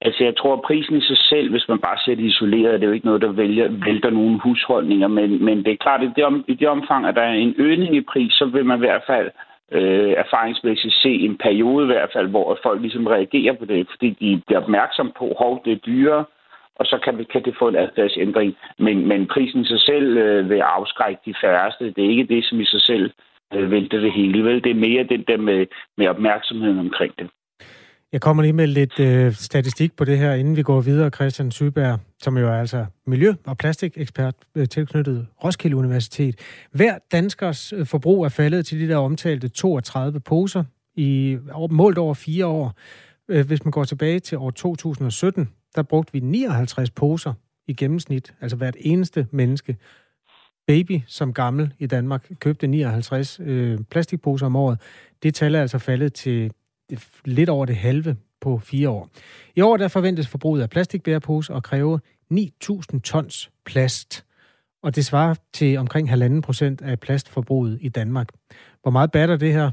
[0.00, 2.82] Altså, jeg tror, at prisen i sig selv, hvis man bare ser det isoleret, det
[2.82, 6.06] er jo ikke noget, der vælger, vælter nogen husholdninger, men, men det er klart, at
[6.06, 8.64] i det, om, i det omfang, at der er en øgning i pris, så vil
[8.64, 9.30] man i hvert fald
[9.72, 14.08] øh, erfaringsmæssigt se en periode i hvert fald, hvor folk ligesom reagerer på det, fordi
[14.20, 16.24] de bliver opmærksom på, hov, det er dyrere,
[16.80, 18.56] og så kan, vi, kan det få en adfærdsændring.
[18.78, 21.84] Men, men prisen i sig selv øh, vil afskrække de færreste.
[21.84, 23.10] Det er ikke det, som i sig selv
[23.54, 24.44] øh, vælter det hele.
[24.44, 24.64] Vel?
[24.64, 25.66] Det er mere den der med,
[25.98, 27.30] med opmærksomheden omkring det.
[28.12, 31.10] Jeg kommer lige med lidt øh, statistik på det her, inden vi går videre.
[31.10, 36.34] Christian Syberg, som jo er altså miljø- og plastikekspert øh, tilknyttet Roskilde Universitet.
[36.72, 40.64] Hver danskers øh, forbrug er faldet til de der omtalte 32 poser
[40.96, 41.38] i
[41.70, 42.72] målt over fire år.
[43.28, 47.34] Øh, hvis man går tilbage til år 2017, der brugte vi 59 poser
[47.66, 49.76] i gennemsnit, altså hvert eneste menneske.
[50.66, 54.80] Baby som gammel i Danmark købte 59 øh, plastikposer om året.
[55.22, 56.52] Det tal er altså faldet til
[57.24, 59.08] lidt over det halve på fire år.
[59.56, 62.00] I år der forventes forbruget af plastikbæreposer at kræve
[62.32, 64.24] 9.000 tons plast.
[64.82, 68.28] Og det svarer til omkring 1,5 procent af plastforbruget i Danmark.
[68.82, 69.70] Hvor meget batter det her?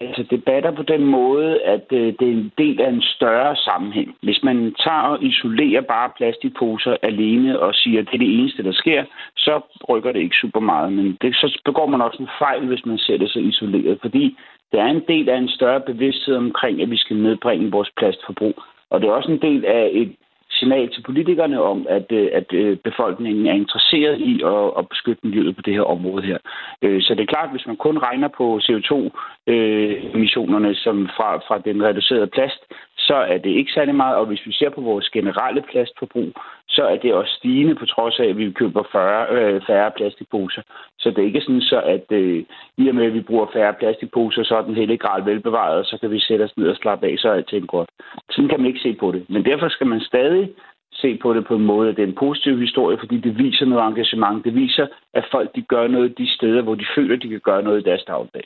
[0.00, 4.16] Altså, debatter på den måde, at øh, det er en del af en større sammenhæng.
[4.22, 8.62] Hvis man tager og isolerer bare plastikposer alene og siger, at det er det eneste,
[8.62, 9.04] der sker,
[9.36, 10.92] så rykker det ikke super meget.
[10.92, 14.36] Men det, så begår man også en fejl, hvis man ser det så isoleret, fordi
[14.72, 18.62] det er en del af en større bevidsthed omkring, at vi skal nedbringe vores plastforbrug.
[18.90, 20.16] Og det er også en del af et
[20.54, 25.26] signal til politikerne om, at, øh, at øh, befolkningen er interesseret i at, at beskytte
[25.26, 26.38] miljøet på det her område her.
[26.82, 31.58] Øh, så det er klart, at hvis man kun regner på CO2-emissionerne som fra, fra
[31.58, 32.60] den reducerede plast,
[33.08, 34.16] så er det ikke særlig meget.
[34.16, 36.32] Og hvis vi ser på vores generelle plastforbrug,
[36.68, 40.62] så er det også stigende på trods af, at vi køber 40, øh, færre plastikposer.
[40.98, 42.44] Så det er ikke sådan så, at øh,
[42.76, 45.84] i og med, at vi bruger færre plastikposer, så er den hele grad velbevaret, og
[45.84, 47.90] så kan vi sætte os ned og slappe af, så er alting godt.
[48.30, 49.24] Sådan kan man ikke se på det.
[49.28, 50.48] Men derfor skal man stadig
[50.92, 53.66] se på det på en måde, at det er en positiv historie, fordi det viser
[53.66, 54.44] noget engagement.
[54.44, 57.62] Det viser, at folk de gør noget de steder, hvor de føler, de kan gøre
[57.62, 58.44] noget i deres dagligdag.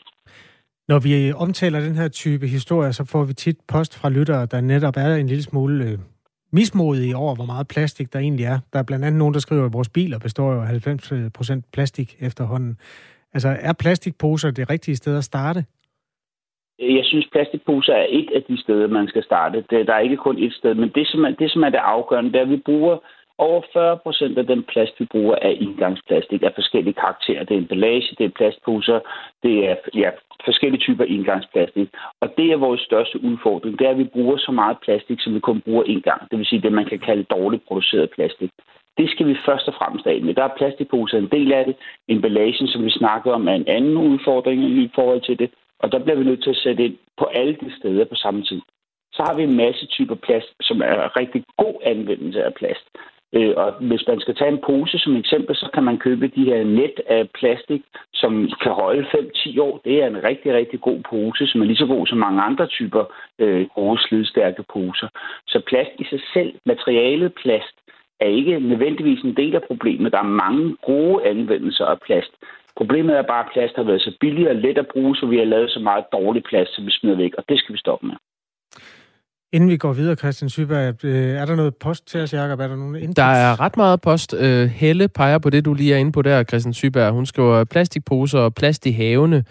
[0.89, 4.61] Når vi omtaler den her type historie, så får vi tit post fra lyttere, der
[4.61, 5.99] netop er en lille smule øh,
[6.53, 8.59] mismodige over, hvor meget plastik der egentlig er.
[8.73, 11.63] Der er blandt andet nogen, der skriver, at vores biler består jo af 90% øh,
[11.73, 12.77] plastik efterhånden.
[13.35, 15.65] Altså, er plastikposer det rigtige sted at starte?
[16.79, 19.65] jeg synes, plastikposer er et af de steder, man skal starte.
[19.71, 22.33] Der er ikke kun et sted, men det, som er, det, som er det afgørende,
[22.33, 22.99] det er, at vi bruger
[23.39, 27.45] over 40 procent af den plast, vi bruger, er indgangsplastik af forskellige karakterer.
[27.45, 29.01] Det er emballage, det er plastposer,
[29.43, 30.11] det er ja,
[30.45, 31.89] forskellige typer indgangsplastik.
[32.21, 33.79] Og det er vores største udfordring.
[33.79, 36.21] Det er, at vi bruger så meget plastik, som vi kun bruger én gang.
[36.31, 38.51] Det vil sige det, man kan kalde dårligt produceret plastik.
[38.99, 40.35] Det skal vi først og fremmest af med.
[40.35, 41.77] Der er plastikposer en del af det.
[42.09, 45.51] Emballagen, som vi snakkede om, er en anden udfordring i forhold til det.
[45.79, 48.43] Og der bliver vi nødt til at sætte ind på alle de steder på samme
[48.43, 48.61] tid.
[49.13, 52.87] Så har vi en masse typer plast, som er rigtig god anvendelse af plast.
[53.33, 56.45] Øh, og hvis man skal tage en pose som eksempel, så kan man købe de
[56.45, 57.83] her net af plastik,
[58.15, 59.81] som kan holde 5-10 år.
[59.85, 62.67] Det er en rigtig, rigtig god pose, som er lige så god som mange andre
[62.67, 63.05] typer
[63.39, 65.09] øh, gode, slidstærke poser.
[65.47, 67.75] Så plast i sig selv, materialet plast,
[68.21, 70.13] er ikke nødvendigvis en del af problemet.
[70.13, 72.33] Der er mange gode anvendelser af plast.
[72.77, 75.39] Problemet er bare, at plast har været så billigt og let at bruge, så vi
[75.39, 78.07] har lavet så meget dårlig plast, som vi smider væk, og det skal vi stoppe
[78.07, 78.17] med.
[79.53, 82.61] Inden vi går videre, Christian Syberg, øh, er der noget post til os, Jacob?
[82.61, 83.17] Er der nogen inputs?
[83.17, 84.35] Der er ret meget post.
[84.35, 87.13] Øh, Helle peger på det, du lige er inde på der, Christian Syberg.
[87.13, 89.45] Hun skriver plastikposer og plast i havene,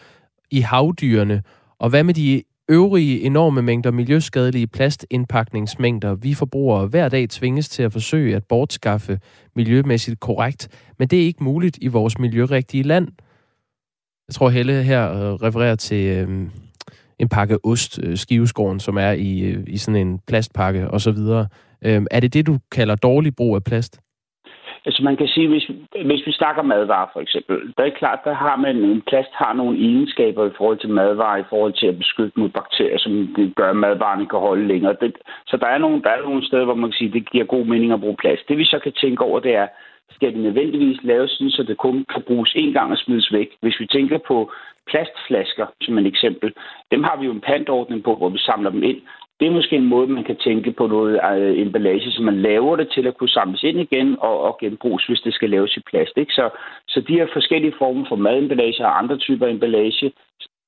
[0.51, 1.43] i havdyrene.
[1.79, 7.83] Og hvad med de øvrige enorme mængder miljøskadelige plastindpakningsmængder, vi forbrugere hver dag tvinges til
[7.83, 9.19] at forsøge at bortskaffe
[9.55, 10.67] miljømæssigt korrekt,
[10.99, 13.07] men det er ikke muligt i vores miljørigtige land.
[14.27, 16.47] Jeg tror, Helle her øh, refererer til øh,
[17.19, 21.19] en pakke ost, øh, skiveskåren, som er i, øh, i sådan en plastpakke osv.
[21.85, 24.01] Øh, er det det, du kalder dårlig brug af plast?
[24.87, 25.71] Altså man kan sige, hvis,
[26.09, 29.53] hvis vi snakker madvarer for eksempel, der er klart, der har man, en plast har
[29.53, 33.69] nogle egenskaber i forhold til madvarer, i forhold til at beskytte mod bakterier, som gør,
[33.69, 34.95] at madvarerne kan holde længere.
[35.01, 35.11] Det,
[35.47, 37.65] så der er, nogle, der er nogle steder, hvor man kan sige, det giver god
[37.65, 38.41] mening at bruge plast.
[38.47, 39.67] Det vi så kan tænke over, det er,
[40.15, 43.49] skal det nødvendigvis laves sådan, så det kun kan bruges én gang og smides væk.
[43.61, 44.51] Hvis vi tænker på
[44.89, 46.53] plastflasker som et eksempel,
[46.91, 49.01] dem har vi jo en pantordning på, hvor vi samler dem ind.
[49.39, 52.75] Det er måske en måde, man kan tænke på noget øh, emballage, så man laver
[52.75, 55.81] det til at kunne samles ind igen og, og genbruges, hvis det skal laves i
[55.89, 56.13] plast.
[56.17, 56.33] Ikke?
[56.33, 56.49] Så,
[56.87, 60.11] så de her forskellige former for mademballage og andre typer emballage,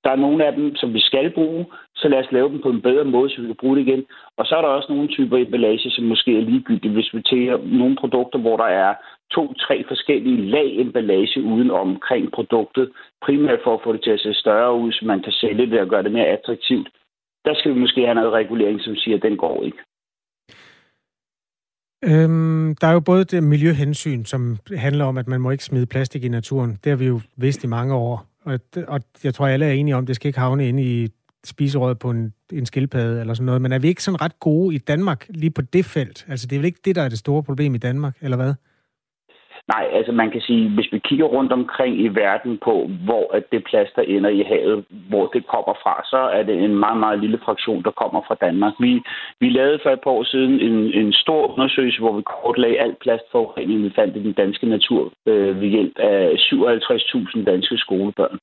[0.04, 1.66] der er nogle af dem, som vi skal bruge,
[1.96, 4.06] så lad os lave dem på en bedre måde, så vi kan bruge det igen.
[4.38, 7.58] Og så er der også nogle typer emballage, som måske er ligegyldige, hvis vi tager
[7.64, 8.94] nogle produkter, hvor der er
[9.32, 12.92] to-tre forskellige lag emballage uden omkring produktet,
[13.26, 15.80] primært for at få det til at se større ud, så man kan sælge det
[15.80, 16.90] og gøre det mere attraktivt
[17.46, 19.78] der skal vi måske have noget regulering, som siger, at den går ikke.
[22.04, 25.86] Øhm, der er jo både det miljøhensyn, som handler om, at man må ikke smide
[25.86, 26.80] plastik i naturen.
[26.84, 28.26] Det har vi jo vidst i mange år.
[28.44, 31.08] Og, og jeg tror, alle er enige om, at det skal ikke havne inde i
[31.44, 33.62] spiserøret på en, en skildpadde eller sådan noget.
[33.62, 36.26] Men er vi ikke sådan ret gode i Danmark lige på det felt?
[36.30, 38.54] Altså, det er vel ikke det, der er det store problem i Danmark, eller hvad?
[39.74, 43.44] Nej, altså man kan sige, hvis vi kigger rundt omkring i verden på, hvor at
[43.52, 47.20] det plaster ender i havet, hvor det kommer fra, så er det en meget, meget
[47.20, 48.74] lille fraktion, der kommer fra Danmark.
[48.80, 49.02] Vi,
[49.40, 53.00] vi lavede for et par år siden en, en stor undersøgelse, hvor vi kortlagde alt
[53.00, 58.40] plastforurening, vi fandt i den danske natur øh, ved hjælp af 57.000 danske skolebørn.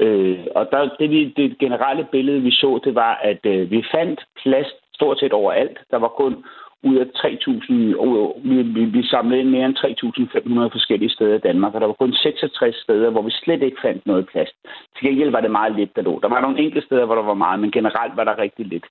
[0.00, 3.84] Øh, og der, det, vi, det generelle billede, vi så, det var, at øh, vi
[3.94, 5.78] fandt plast stort set overalt.
[5.90, 6.44] Der var kun
[6.82, 11.80] ud af 3.000, vi, vi, vi samlede mere end 3.500 forskellige steder i Danmark, og
[11.80, 14.54] der var kun 66 steder, hvor vi slet ikke fandt noget plast.
[14.94, 16.20] Til gengæld var det meget lidt, der lå.
[16.22, 18.86] Der var nogle enkelte steder, hvor der var meget, men generelt var der rigtig lidt.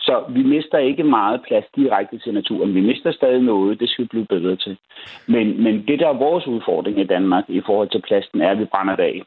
[0.00, 2.74] Så vi mister ikke meget plast direkte til naturen.
[2.74, 4.78] Vi mister stadig noget, det skal vi blive bedre til.
[5.26, 8.58] Men, men det, der er vores udfordring i Danmark i forhold til plasten, er, at
[8.58, 9.22] vi brænder det af.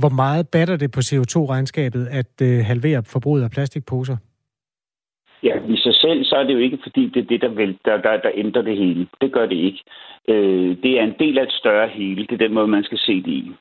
[0.00, 4.16] Hvor meget batter det på CO2-regnskabet at øh, halvere forbruget af plastikposer?
[5.42, 7.78] Ja, i sig selv, så er det jo ikke, fordi det er det, der, vil,
[7.84, 9.06] der, der, der ændrer det hele.
[9.20, 9.82] Det gør det ikke.
[10.28, 12.26] Øh, det er en del af et større hele.
[12.26, 13.52] Det er den måde, man skal se det i.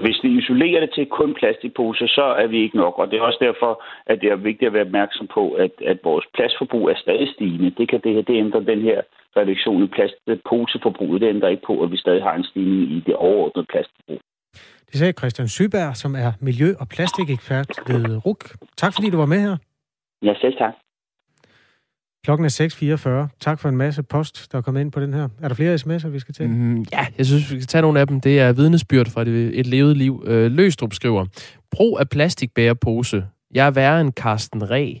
[0.00, 2.98] Hvis vi isolerer det til kun plastikposer, så er vi ikke nok.
[2.98, 5.98] Og det er også derfor, at det er vigtigt at være opmærksom på, at, at
[6.04, 7.70] vores plastforbrug er stadig stigende.
[7.78, 9.00] Det kan det her, det ændrer den her
[9.36, 11.20] reduktion i plastposeforbruget.
[11.20, 14.20] Det ændrer ikke på, at vi stadig har en stigning i det overordnede plastforbrug.
[14.88, 18.44] Det sagde Christian Syberg, som er miljø- og plastikekspert ved RUK.
[18.76, 19.56] Tak fordi du var med her.
[20.22, 20.74] Ja, selv tak.
[22.24, 23.36] Klokken er 6.44.
[23.40, 25.28] Tak for en masse post, der er kommet ind på den her.
[25.42, 26.48] Er der flere sms'er, vi skal til?
[26.48, 28.20] Mm, ja, jeg synes, vi skal tage nogle af dem.
[28.20, 30.24] Det er vidnesbyrd fra et levet liv.
[30.26, 31.26] Øh, Løstrup skriver,
[31.70, 33.24] brug af plastikbærepose.
[33.54, 34.94] Jeg er værre end Carsten Ræ.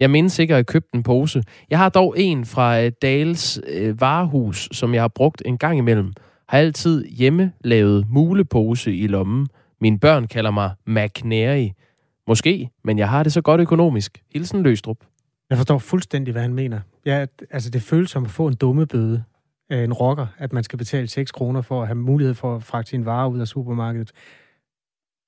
[0.00, 1.42] Jeg mindes sikkert, at jeg købte en pose.
[1.70, 5.78] Jeg har dog en fra øh, Dales øh, varehus, som jeg har brugt en gang
[5.78, 6.12] imellem.
[6.48, 9.48] Har altid hjemme lavet mulepose i lommen.
[9.80, 11.68] Mine børn kalder mig McNary.
[12.28, 14.22] Måske, men jeg har det så godt økonomisk.
[14.32, 14.96] Hilsen Løstrup.
[15.50, 16.80] Jeg forstår fuldstændig, hvad han mener.
[17.04, 19.24] Ja, altså det føles som at få en dumme bøde
[19.70, 22.62] af en rocker, at man skal betale 6 kroner for at have mulighed for at
[22.62, 24.12] fragte sin varer ud af supermarkedet.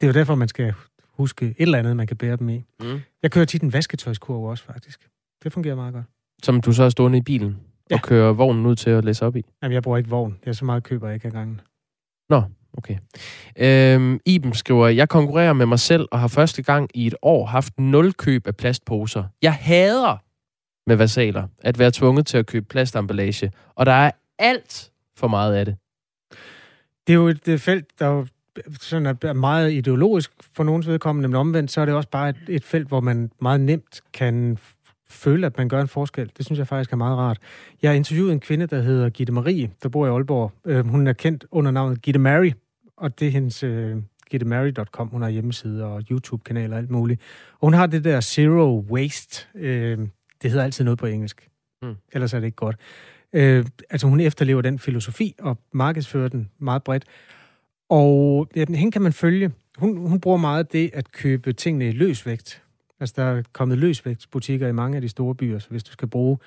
[0.00, 0.74] Det er jo derfor, man skal
[1.12, 2.64] huske et eller andet, man kan bære dem i.
[2.80, 3.00] Mm.
[3.22, 5.08] Jeg kører tit en vasketøjskurv også, faktisk.
[5.42, 6.04] Det fungerer meget godt.
[6.42, 7.94] Som du så er stående i bilen ja.
[7.94, 9.44] og kører vognen ud til at læse op i?
[9.62, 10.38] Jamen, jeg bruger ikke vogn.
[10.44, 11.60] Jeg er så meget køber jeg ikke ad gangen.
[12.28, 12.42] Nå,
[12.76, 12.96] okay.
[13.56, 17.46] Øhm, Iben skriver, jeg konkurrerer med mig selv og har første gang i et år
[17.46, 19.24] haft nul køb af plastposer.
[19.42, 20.16] Jeg hader
[20.86, 25.54] med vasaler at være tvunget til at købe plastemballage, og der er alt for meget
[25.54, 25.76] af det.
[27.06, 30.88] Det er jo et, et felt, der jo øh, sådan er meget ideologisk for nogens
[30.88, 34.00] vedkommende, men omvendt, så er det også bare et, et felt, hvor man meget nemt
[34.12, 34.58] kan
[35.10, 36.30] føle, at man gør en forskel.
[36.36, 37.38] Det synes jeg faktisk er meget rart.
[37.82, 40.52] Jeg har interviewet en kvinde, der hedder Gitte Marie, der bor i Aalborg.
[40.64, 42.50] Øh, hun er kendt under navnet Gitte Mary,
[42.96, 45.08] og det er hendes uh, gittemary.com.
[45.08, 47.20] Hun har hjemmeside og YouTube-kanal og alt muligt.
[47.52, 49.46] Og hun har det der Zero Waste.
[49.54, 49.60] Uh,
[50.42, 51.48] det hedder altid noget på engelsk.
[51.82, 51.94] Mm.
[52.12, 52.76] Ellers er det ikke godt.
[53.32, 57.04] Uh, altså hun efterlever den filosofi og markedsfører den meget bredt.
[57.88, 59.50] Og ja, hende kan man følge.
[59.78, 62.62] Hun, hun bruger meget det at købe tingene i løsvægt.
[63.00, 66.08] Altså, der er kommet løsvægtsbutikker i mange af de store byer, så hvis du skal
[66.08, 66.38] bruge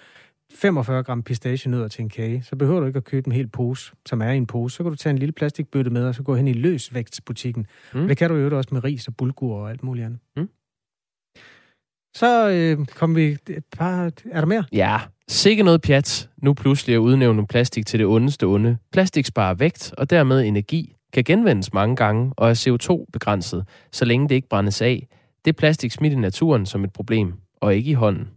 [0.54, 3.91] 45 gram pistachienødder til en kage, så behøver du ikke at købe en hel pose,
[4.06, 4.76] som er i en pose.
[4.76, 7.68] Så kan du tage en lille plastikbøtte med, og så gå hen i løsvægtsbutikken.
[7.93, 8.08] Mm.
[8.08, 10.20] det kan du jo også med ris og bulgur og alt muligt andet.
[10.38, 10.49] Mm.
[12.16, 13.38] Så øh, kom vi...
[13.78, 14.64] Bare, er der mere?
[14.72, 16.30] Ja, sikke noget pjat.
[16.38, 18.78] Nu pludselig at udnævne plastik til det ondeste onde.
[18.91, 24.30] Plastik sparer vægt og dermed energi, kan genvendes mange gange og er CO2-begrænset, så længe
[24.30, 25.08] det ikke brændes af.
[25.45, 28.29] Det er plastik smidt i naturen som et problem, og ikke i hånden.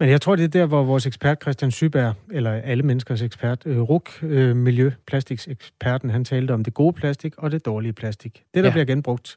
[0.00, 3.62] Men jeg tror, det er der, hvor vores ekspert Christian Syberg, eller alle menneskers ekspert,
[3.66, 8.42] øh, RUK, øh, miljøplastikseksperten, han talte om det gode plastik og det dårlige plastik.
[8.54, 8.72] Det, der ja.
[8.72, 9.36] bliver genbrugt,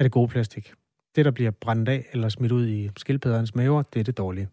[0.00, 0.72] er det gode plastik.
[1.16, 4.48] Det, der bliver brændt af eller smidt ud i skildpadderens maver, det er det dårlige.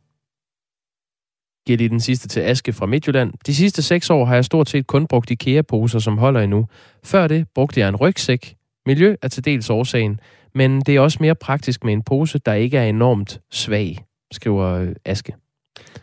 [1.68, 3.34] Giver lige den sidste til Aske fra Midtjylland.
[3.46, 6.68] De sidste seks år har jeg stort set kun brugt IKEA-poser, som holder endnu.
[7.04, 8.56] Før det brugte jeg en rygsæk.
[8.86, 10.20] Miljø er til dels årsagen,
[10.56, 14.66] men det er også mere praktisk med en pose, der ikke er enormt svag, skriver
[14.66, 15.34] øh, Aske.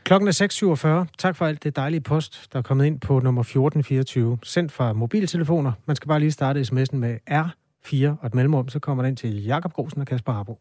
[0.05, 1.15] Klokken er 6.47.
[1.19, 4.39] Tak for alt det dejlige post, der er kommet ind på nummer 1424.
[4.43, 5.73] Sendt fra mobiltelefoner.
[5.87, 9.17] Man skal bare lige starte sms'en med R4 og et mellemrum, så kommer den ind
[9.17, 10.59] til Jakob Grosen og Kasper Harbo.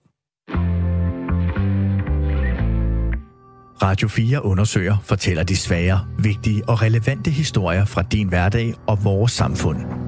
[3.82, 9.32] Radio 4 undersøger, fortæller de svære, vigtige og relevante historier fra din hverdag og vores
[9.32, 10.05] samfund.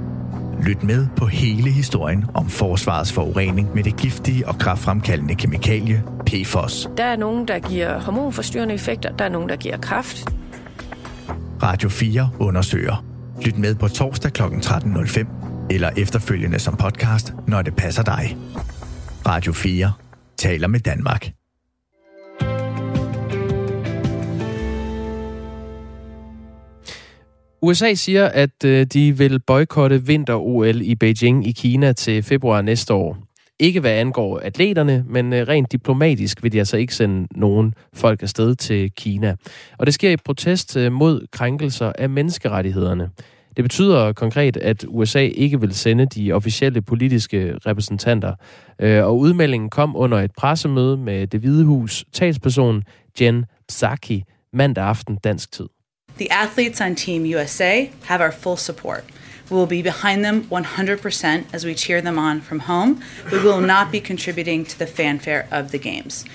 [0.63, 6.89] Lyt med på hele historien om forsvarets forurening med det giftige og kraftfremkaldende kemikalie PFOS.
[6.97, 10.29] Der er nogen, der giver hormonforstyrrende effekter, der er nogen, der giver kraft.
[11.63, 13.05] Radio 4 undersøger.
[13.41, 14.41] Lyt med på torsdag kl.
[14.43, 15.25] 13.05
[15.69, 18.37] eller efterfølgende som podcast, når det passer dig.
[19.27, 19.93] Radio 4
[20.37, 21.31] taler med Danmark.
[27.61, 32.93] USA siger, at øh, de vil boykotte vinter-OL i Beijing i Kina til februar næste
[32.93, 33.17] år.
[33.59, 38.23] Ikke hvad angår atleterne, men øh, rent diplomatisk vil de altså ikke sende nogen folk
[38.23, 39.35] afsted til Kina.
[39.77, 43.09] Og det sker i protest øh, mod krænkelser af menneskerettighederne.
[43.55, 48.33] Det betyder konkret, at USA ikke vil sende de officielle politiske repræsentanter.
[48.79, 52.83] Og udmeldingen kom under et pressemøde med det hvide hus talsperson
[53.21, 55.65] Jen Psaki mandag aften dansk tid.
[56.17, 59.03] The athletes on Team USA have our full support.
[59.51, 63.01] We will be behind them 100% as we cheer them on from home.
[63.31, 66.25] We will not be contributing to the fanfare of the games.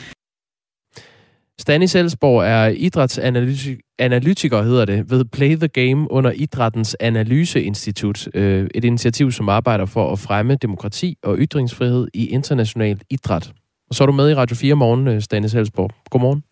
[1.58, 8.28] Stanis Elsborg er idrætsanalytiker, hedder det, ved Play the Game under Idrættens Analyseinstitut.
[8.34, 13.52] Øh, et initiativ, som arbejder for at fremme demokrati og ytringsfrihed i international idræt.
[13.90, 15.90] Og så er du med i Radio 4 morgen, øh, Stanis Elsborg.
[16.10, 16.44] Godmorgen.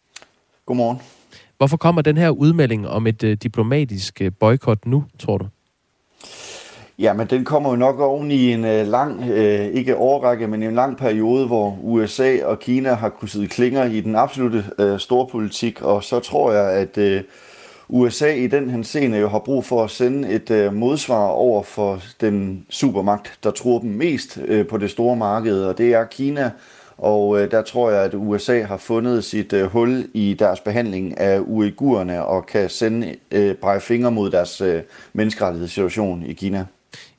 [0.66, 1.00] Godmorgen.
[1.60, 5.46] Hvorfor kommer den her udmelding om et øh, diplomatisk øh, boykot nu, tror du?
[6.98, 10.62] Ja, men den kommer jo nok oven i en øh, lang, øh, ikke overrække, men
[10.62, 15.82] en lang periode, hvor USA og Kina har krydset klinger i den absolute øh, storpolitik,
[15.82, 17.22] og så tror jeg, at øh,
[17.88, 22.00] USA i den henseende jo har brug for at sende et øh, modsvar over for
[22.20, 26.50] den supermagt, der tror dem mest øh, på det store marked, og det er Kina,
[27.00, 31.18] og øh, der tror jeg, at USA har fundet sit øh, hul i deres behandling
[31.18, 34.82] af uigurerne og kan sende øh, brege fingre mod deres øh,
[35.12, 36.66] menneskerettighedssituation i Kina.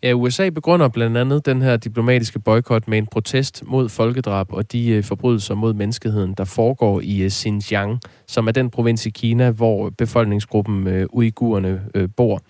[0.03, 4.71] Ja, USA begrunder blandt andet den her diplomatiske boykot med en protest mod folkedrab og
[4.71, 9.09] de øh, forbrydelser mod menneskeheden, der foregår i øh, Xinjiang, som er den provins i
[9.09, 12.41] Kina, hvor befolkningsgruppen øh, uigurerne øh, bor.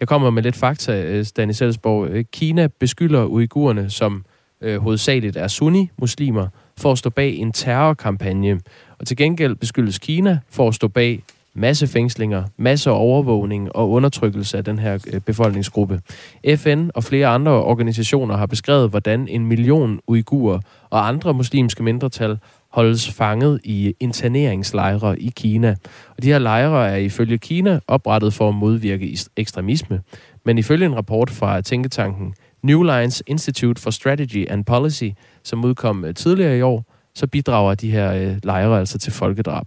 [0.00, 2.08] Jeg kommer med lidt fakta, øh, Selsborg.
[2.08, 4.24] Øh, Kina beskylder uigurerne, som
[4.60, 6.48] øh, hovedsageligt er sunni-muslimer,
[6.78, 8.60] for at stå bag en terrorkampagne.
[8.98, 11.22] Og til gengæld beskyldes Kina for at stå bag
[11.56, 16.00] masse fængslinger, masse overvågning og undertrykkelse af den her øh, befolkningsgruppe.
[16.56, 20.58] FN og flere andre organisationer har beskrevet, hvordan en million uigurer
[20.90, 25.76] og andre muslimske mindretal holdes fanget i interneringslejre i Kina.
[26.16, 30.00] Og de her lejre er ifølge Kina oprettet for at modvirke ekstremisme.
[30.44, 35.08] Men ifølge en rapport fra tænketanken New Lines Institute for Strategy and Policy,
[35.46, 36.84] som udkom øh, tidligere i år,
[37.14, 39.66] så bidrager de her øh, lejre altså til folkedrab.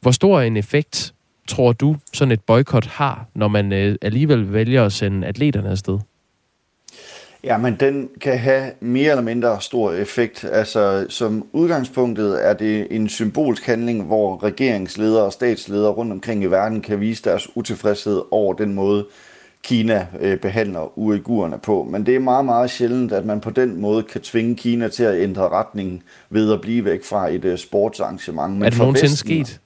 [0.00, 1.14] Hvor stor en effekt
[1.48, 5.98] tror du, sådan et boykot har, når man øh, alligevel vælger at sende atleterne afsted?
[7.44, 10.44] Ja, men den kan have mere eller mindre stor effekt.
[10.44, 16.46] Altså, som udgangspunktet er det en symbolsk handling, hvor regeringsledere og statsledere rundt omkring i
[16.46, 19.06] verden kan vise deres utilfredshed over den måde,
[19.64, 21.86] Kina øh, behandler uigurerne på.
[21.90, 25.04] Men det er meget, meget sjældent, at man på den måde kan tvinge Kina til
[25.04, 28.54] at ændre retningen ved at blive væk fra et øh, sportsarrangement.
[28.54, 29.60] Men er det nogensinde sket?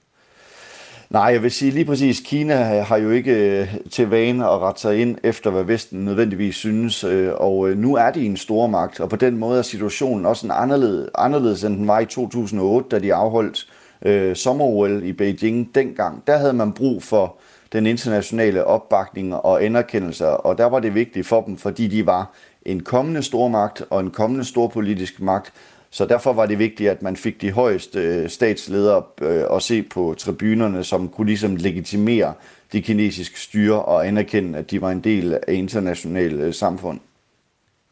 [1.09, 4.81] Nej, jeg vil sige lige præcis, Kina har jo ikke øh, til vane at rette
[4.81, 8.67] sig ind efter, hvad Vesten nødvendigvis synes, øh, og øh, nu er de en stor
[8.67, 12.05] magt, og på den måde er situationen også en anderledes, anderledes end den var i
[12.05, 13.67] 2008, da de afholdt
[14.05, 16.23] øh, sommer i Beijing dengang.
[16.27, 17.35] Der havde man brug for
[17.73, 22.31] den internationale opbakning og anerkendelse, og der var det vigtigt for dem, fordi de var
[22.65, 25.53] en kommende stormagt og en kommende storpolitisk magt,
[25.89, 29.83] så derfor var det vigtigt, at man fik de højeste øh, statsledere øh, at se
[29.83, 32.33] på tribunerne, som kunne ligesom legitimere
[32.71, 36.99] det kinesiske styre og anerkende, at de var en del af internationale øh, samfund.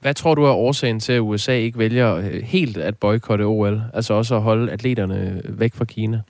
[0.02, 4.14] Hvad tror du er årsagen til, at USA ikke vælger helt at boykotte OL, altså
[4.14, 6.22] også at holde atleterne væk fra Kina?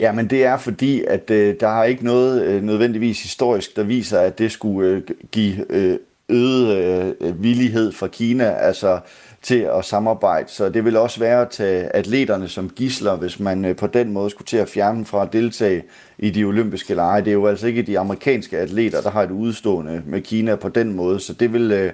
[0.00, 3.82] Ja, men det er fordi, at øh, der er ikke noget øh, nødvendigvis historisk, der
[3.82, 5.98] viser, at det skulle øh, give øh,
[6.28, 9.00] øget øh, øh, villighed fra Kina altså
[9.42, 10.48] til at samarbejde.
[10.48, 14.12] Så det vil også være at tage atleterne som gisler, hvis man øh, på den
[14.12, 15.82] måde skulle til at fjerne dem fra at deltage
[16.18, 17.20] i de olympiske lege.
[17.20, 20.68] Det er jo altså ikke de amerikanske atleter, der har et udstående med Kina på
[20.68, 21.92] den måde, så det vil øh,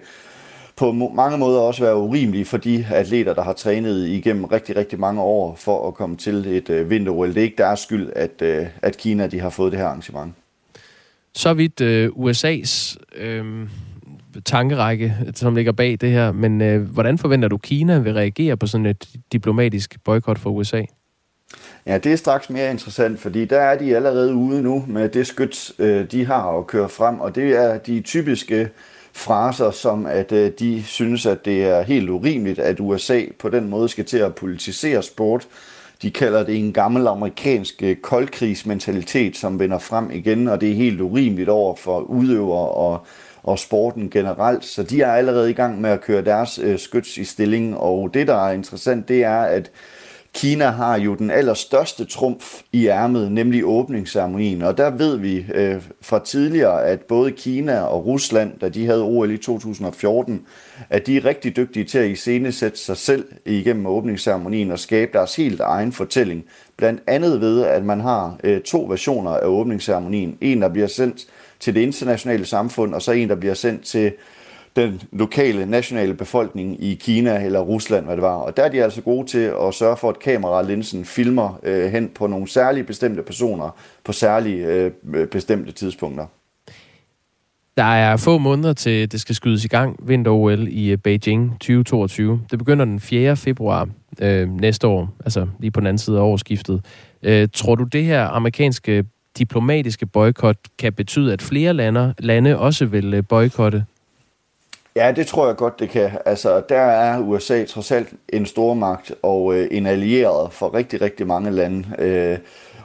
[0.76, 5.00] på mange måder også være urimeligt for de atleter, der har trænet igennem rigtig, rigtig
[5.00, 7.28] mange år for at komme til et øh, vinter-OL.
[7.28, 10.34] Det er ikke deres skyld, at, øh, at Kina de har fået det her arrangement.
[11.34, 13.68] Så vidt øh, USA's øh,
[14.44, 18.66] tankerække, som ligger bag det her, men øh, hvordan forventer du, Kina vil reagere på
[18.66, 20.82] sådan et diplomatisk boykot fra USA?
[21.86, 25.26] Ja, det er straks mere interessant, fordi der er de allerede ude nu med det
[25.26, 28.68] skyt, øh, de har at køre frem, og det er de typiske
[29.16, 33.68] fraser, som at øh, de synes, at det er helt urimeligt, at USA på den
[33.68, 35.48] måde skal til at politisere sport.
[36.02, 40.74] De kalder det en gammel amerikansk øh, koldkrigsmentalitet, som vender frem igen, og det er
[40.74, 43.06] helt urimeligt over for udøvere og,
[43.42, 44.64] og sporten generelt.
[44.64, 48.10] Så de er allerede i gang med at køre deres øh, skyts i stilling, og
[48.14, 49.70] det, der er interessant, det er, at
[50.36, 54.62] Kina har jo den allerstørste trumf i ærmet, nemlig åbningsceremonien.
[54.62, 59.02] Og der ved vi øh, fra tidligere, at både Kina og Rusland, da de havde
[59.02, 60.42] OL i 2014,
[60.90, 65.36] at de er rigtig dygtige til at iscenesætte sig selv igennem åbningsceremonien og skabe deres
[65.36, 66.44] helt egen fortælling.
[66.76, 70.38] Blandt andet ved, at man har øh, to versioner af åbningsceremonien.
[70.40, 71.26] En, der bliver sendt
[71.60, 74.12] til det internationale samfund, og så en, der bliver sendt til
[74.76, 78.34] den lokale, nationale befolkning i Kina eller Rusland, hvad det var.
[78.34, 82.08] Og der er de altså gode til at sørge for, at kameralinsen filmer øh, hen
[82.14, 84.90] på nogle særlige bestemte personer på særlige øh,
[85.26, 86.26] bestemte tidspunkter.
[87.76, 92.40] Der er få måneder til, det skal skydes i gang, vinter-OL i øh, Beijing 2022.
[92.50, 93.36] Det begynder den 4.
[93.36, 93.88] februar
[94.20, 96.84] øh, næste år, altså lige på den anden side af årsskiftet.
[97.22, 99.04] Øh, tror du, det her amerikanske
[99.38, 103.84] diplomatiske boykot kan betyde, at flere lande, lande også vil øh, boykotte
[104.96, 106.10] Ja, det tror jeg godt, det kan.
[106.24, 111.26] Altså, der er USA trods alt en stormagt og øh, en allieret for rigtig, rigtig
[111.26, 111.84] mange lande.
[111.98, 112.38] Øh,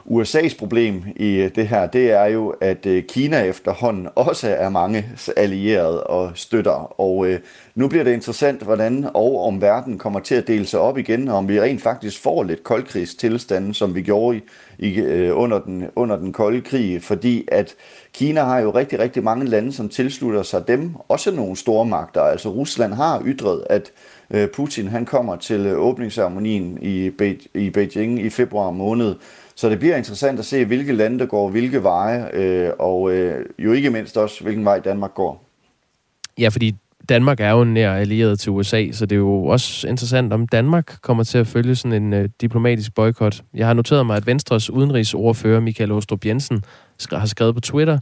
[0.06, 4.68] USA's problem i øh, det her, det er jo, at øh, Kina efterhånden også er
[4.68, 7.00] mange allierede og støtter.
[7.00, 7.40] Og øh,
[7.74, 11.28] nu bliver det interessant, hvordan og om verden kommer til at dele sig op igen,
[11.28, 14.42] og om vi rent faktisk får lidt koldkrigstilstanden, som vi gjorde i,
[14.78, 17.74] i, øh, under, den, under den kolde krig, fordi at
[18.12, 22.20] Kina har jo rigtig, rigtig mange lande, som tilslutter sig dem, også nogle store magter.
[22.20, 23.92] Altså Rusland har ytret, at
[24.30, 29.14] øh, Putin han kommer til øh, åbningsceremonien i, Be- i Beijing i februar måned,
[29.54, 33.46] så det bliver interessant at se, hvilke lande der går hvilke veje, øh, og øh,
[33.58, 35.44] jo ikke mindst også, hvilken vej Danmark går.
[36.38, 36.74] Ja, fordi
[37.08, 40.96] Danmark er jo nær allieret til USA, så det er jo også interessant, om Danmark
[41.02, 43.42] kommer til at følge sådan en øh, diplomatisk boykot.
[43.54, 46.64] Jeg har noteret mig, at Venstres udenrigsordfører Michael Ostrup Jensen
[47.10, 47.98] har skrevet på Twitter,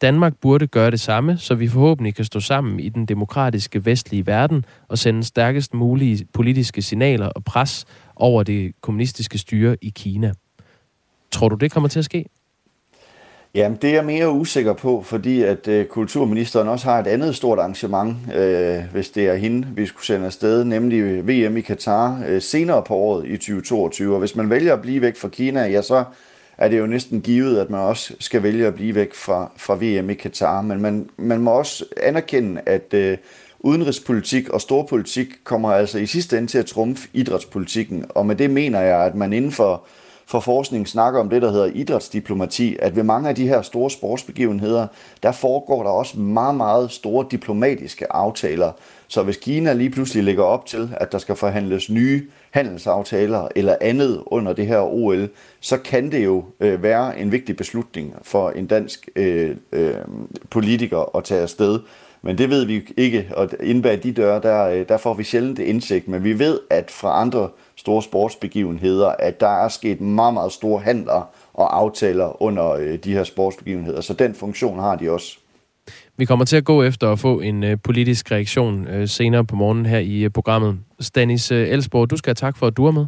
[0.00, 4.26] Danmark burde gøre det samme, så vi forhåbentlig kan stå sammen i den demokratiske vestlige
[4.26, 7.84] verden og sende stærkest mulige politiske signaler og pres
[8.16, 10.32] over det kommunistiske styre i Kina.
[11.34, 12.24] Tror du, det kommer til at ske?
[13.54, 17.36] Jamen, det er jeg mere usikker på, fordi at øh, kulturministeren også har et andet
[17.36, 22.22] stort arrangement, øh, hvis det er hende, vi skulle sende afsted, nemlig VM i Katar
[22.28, 24.14] øh, senere på året i 2022.
[24.14, 26.04] Og hvis man vælger at blive væk fra Kina, ja, så
[26.58, 29.74] er det jo næsten givet, at man også skal vælge at blive væk fra, fra
[29.74, 30.62] VM i Katar.
[30.62, 33.18] Men man, man må også anerkende, at øh,
[33.60, 38.04] udenrigspolitik og storpolitik kommer altså i sidste ende til at trumfe idrætspolitikken.
[38.08, 39.86] Og med det mener jeg, at man inden for
[40.26, 43.90] for forskning snakker om det, der hedder idrætsdiplomati, at ved mange af de her store
[43.90, 44.86] sportsbegivenheder,
[45.22, 48.72] der foregår der også meget, meget store diplomatiske aftaler.
[49.08, 53.76] Så hvis Kina lige pludselig lægger op til, at der skal forhandles nye handelsaftaler eller
[53.80, 55.28] andet under det her OL,
[55.60, 59.94] så kan det jo øh, være en vigtig beslutning for en dansk øh, øh,
[60.50, 61.80] politiker at tage afsted.
[62.22, 65.24] Men det ved vi ikke, og inde bag de døre, der, øh, der får vi
[65.24, 66.08] sjældent indsigt.
[66.08, 67.48] Men vi ved, at fra andre
[67.84, 73.12] store sportsbegivenheder, at der er sket meget, meget store handler og aftaler under øh, de
[73.12, 74.00] her sportsbegivenheder.
[74.00, 75.38] Så den funktion har de også.
[76.16, 79.56] Vi kommer til at gå efter at få en øh, politisk reaktion øh, senere på
[79.56, 80.78] morgenen her i øh, programmet.
[81.00, 83.06] Stanis øh, Elsborg, du skal have tak for, at du er med.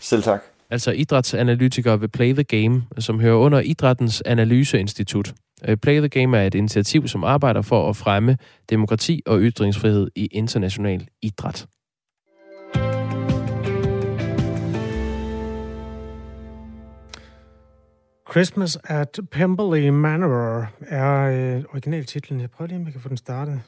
[0.00, 0.40] Selv tak.
[0.70, 5.32] Altså idrætsanalytiker ved Play the Game, som hører under Idrættens Analyseinstitut.
[5.68, 8.36] Øh, Play the Game er et initiativ, som arbejder for at fremme
[8.70, 11.66] demokrati og ytringsfrihed i international idræt.
[18.32, 21.22] Christmas at Pemberley Manor er
[21.56, 22.40] øh, originaltitlen.
[22.40, 23.60] Jeg prøver lige, om jeg kan få den startet.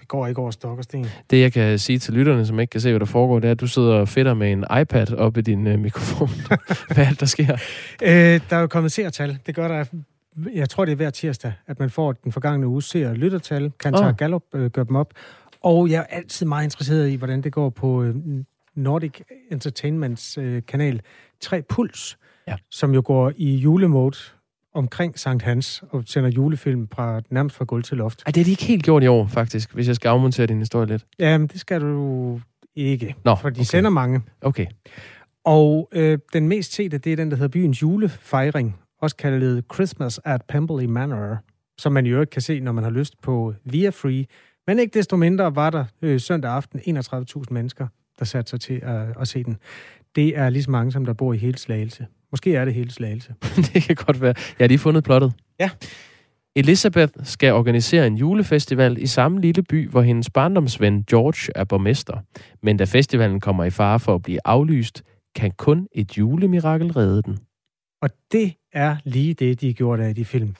[0.00, 1.06] Det går ikke over stok og sten.
[1.30, 3.52] Det, jeg kan sige til lytterne, som ikke kan se, hvad der foregår, det er,
[3.52, 6.28] at du sidder og fedter med en iPad op i din øh, mikrofon.
[6.94, 7.52] hvad er det, der sker?
[8.02, 9.38] Øh, der er jo kommet seertal.
[9.46, 9.84] Det gør der
[10.54, 13.72] jeg tror, det er hver tirsdag, at man får den forgangne uge ser og lyttertal.
[13.80, 14.16] Kan tage oh.
[14.16, 15.12] Gallup øh, gøre dem op.
[15.60, 18.14] Og jeg er altid meget interesseret i, hvordan det går på øh,
[18.74, 19.20] Nordic
[19.50, 21.00] Entertainments øh, kanal
[21.40, 22.18] 3 Puls,
[22.48, 22.56] ja.
[22.70, 24.16] som jo går i julemode
[24.74, 28.22] omkring Sankt Hans og sender julefilm fra nærmest fra gulv til loft.
[28.26, 30.58] Ej, det er de ikke helt gjort i år, faktisk, hvis jeg skal afmontere din
[30.58, 31.06] historie lidt.
[31.18, 32.40] Jamen, det skal du
[32.74, 33.64] ikke, Nå, for de okay.
[33.64, 34.20] sender mange.
[34.40, 34.66] Okay.
[35.44, 40.20] Og øh, den mest sete, det er den, der hedder Byens julefejring, også kaldet Christmas
[40.24, 41.38] at Pemberley Manor,
[41.78, 44.26] som man jo ikke kan se, når man har lyst på Via Free.
[44.66, 47.86] Men ikke desto mindre var der øh, søndag aften 31.000 mennesker,
[48.18, 49.56] der satte sig til at, at se den.
[50.16, 52.06] Det er lige så mange, som der bor i hele Slagelse.
[52.30, 53.34] Måske er det hele Slagelse.
[53.74, 54.34] det kan godt være.
[54.58, 55.32] Jeg har lige fundet plottet.
[55.60, 55.70] Ja.
[56.56, 62.18] Elisabeth skal organisere en julefestival i samme lille by, hvor hendes barndomsven George er borgmester.
[62.62, 65.02] Men da festivalen kommer i fare for at blive aflyst,
[65.34, 67.38] kan kun et julemirakel redde den.
[68.02, 70.54] Og det er lige det, de har gjort af de film.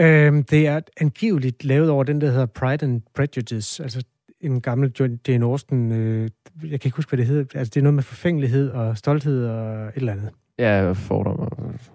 [0.00, 4.04] Øhm, det er angiveligt lavet over den, der hedder Pride and Prejudice, altså
[4.40, 6.30] en gammel Jane Austen, øh,
[6.62, 9.46] jeg kan ikke huske, hvad det hedder, altså det er noget med forfængelighed og stolthed
[9.46, 10.30] og et eller andet.
[10.58, 11.46] Ja, fordomme.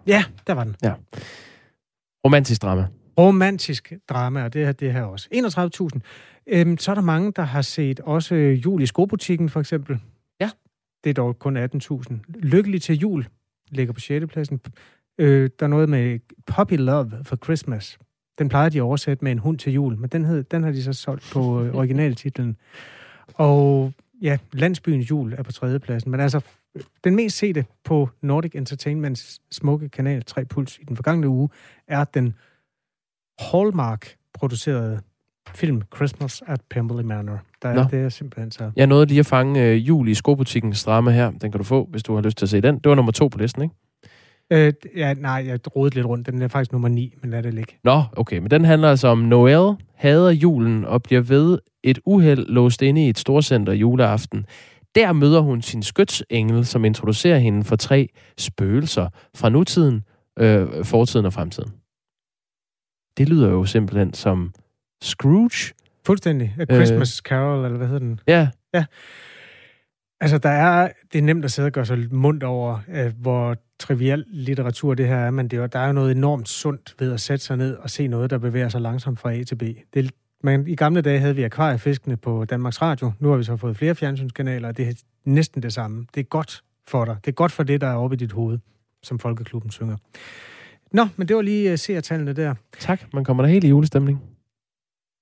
[0.07, 0.75] Ja, der var den.
[0.83, 0.93] Ja.
[2.25, 2.87] Romantisk drama.
[3.17, 5.29] Romantisk drama, og det er det her også.
[5.93, 5.99] 31.000.
[6.47, 9.99] Øhm, så er der mange, der har set også jul i skobutikken, for eksempel.
[10.39, 10.49] Ja.
[11.03, 12.13] Det er dog kun 18.000.
[12.27, 13.25] Lykkelig til jul
[13.71, 14.25] ligger på 6.
[14.27, 14.61] pladsen.
[15.17, 17.97] Øh, der er noget med Puppy Love for Christmas.
[18.39, 20.71] Den plejer de at oversætte med en hund til jul, men den, hed, den har
[20.71, 22.57] de så solgt på øh, originaltitlen.
[23.33, 26.11] Og ja, Landsbyens jul er på tredje pladsen.
[26.11, 26.41] Men altså,
[27.03, 31.49] den mest sete på Nordic Entertainments smukke kanal 3 Puls i den forgangne uge,
[31.87, 32.35] er den
[33.39, 34.99] Hallmark-producerede
[35.55, 37.39] film Christmas at Pemberley Manor.
[37.61, 37.83] Der er Nå.
[37.91, 38.71] det er simpelthen så.
[38.75, 41.31] Jeg nåede lige at fange øh, jul i skobutikkens drama her.
[41.31, 42.75] Den kan du få, hvis du har lyst til at se den.
[42.75, 43.75] Det var nummer to på listen, ikke?
[44.51, 46.27] Øh, ja, nej, jeg rodede lidt rundt.
[46.27, 47.73] Den er faktisk nummer 9, men lad det ligge.
[47.83, 48.37] Nå, okay.
[48.37, 53.05] Men den handler altså om Noel, hader julen og bliver ved et uheld låst inde
[53.05, 54.45] i et storcenter juleaften.
[54.95, 60.03] Der møder hun sin skytsengel, som introducerer hende for tre spøgelser fra nutiden,
[60.39, 61.71] øh, fortiden og fremtiden.
[63.17, 64.53] Det lyder jo simpelthen som
[65.01, 65.73] Scrooge.
[66.05, 66.55] Fuldstændig.
[66.59, 68.19] A Christmas øh, Carol, eller hvad hedder den?
[68.27, 68.49] Ja.
[68.73, 68.85] Ja.
[70.21, 73.55] Altså, der er, det er nemt at sidde og gøre sig mundt over, øh, hvor
[73.79, 77.13] trivial litteratur det her er, men det er, der er jo noget enormt sundt ved
[77.13, 79.63] at sætte sig ned og se noget, der bevæger sig langsomt fra A til B.
[79.93, 80.11] Det,
[80.43, 83.11] men i gamle dage havde vi akvariefiskene på Danmarks Radio.
[83.19, 84.93] Nu har vi så fået flere fjernsynskanaler, og det er
[85.25, 86.05] næsten det samme.
[86.15, 87.15] Det er godt for dig.
[87.25, 88.59] Det er godt for det, der er oppe i dit hoved,
[89.03, 89.97] som Folkeklubben synger.
[90.91, 92.55] Nå, men det var lige uh, seertallene der.
[92.79, 94.34] Tak, man kommer da helt i julestemning.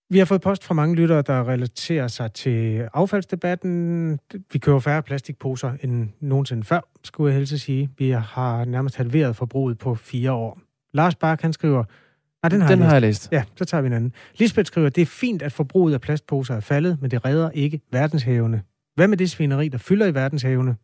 [0.09, 4.19] Vi har fået post fra mange lyttere, der relaterer sig til affaldsdebatten.
[4.53, 7.89] Vi køber færre plastikposer end nogensinde før, skulle jeg helst sige.
[7.97, 10.59] Vi har nærmest halveret forbruget på fire år.
[10.93, 11.83] Lars Bark, han skriver...
[12.43, 12.87] Nej, den har, den jeg, læst.
[12.87, 13.31] har jeg læst.
[13.31, 14.13] Ja, så tager vi en anden.
[14.35, 17.81] Lisbeth skriver, det er fint, at forbruget af plastposer er faldet, men det redder ikke
[17.91, 18.63] verdenshavene.
[18.95, 20.75] Hvad med det svineri, der fylder i verdenshavene?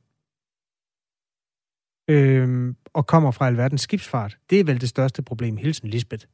[2.09, 4.37] øh, og kommer fra alverdens skibsfart.
[4.49, 5.57] Det er vel det største problem.
[5.57, 6.25] Hilsen Lisbeth.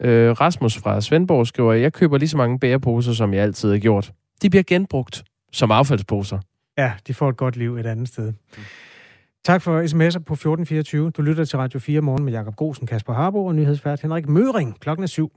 [0.00, 3.78] Øh, Rasmus fra Svendborg skriver, jeg køber lige så mange bæreposer, som jeg altid har
[3.78, 4.12] gjort.
[4.42, 6.38] De bliver genbrugt som affaldsposer.
[6.78, 8.32] Ja, de får et godt liv et andet sted.
[9.44, 11.10] Tak for sms'er på 1424.
[11.10, 14.80] Du lytter til Radio 4 morgen med Jakob Grosen, Kasper Harbo og nyhedsvært Henrik Møring
[14.80, 15.32] klokken er syv.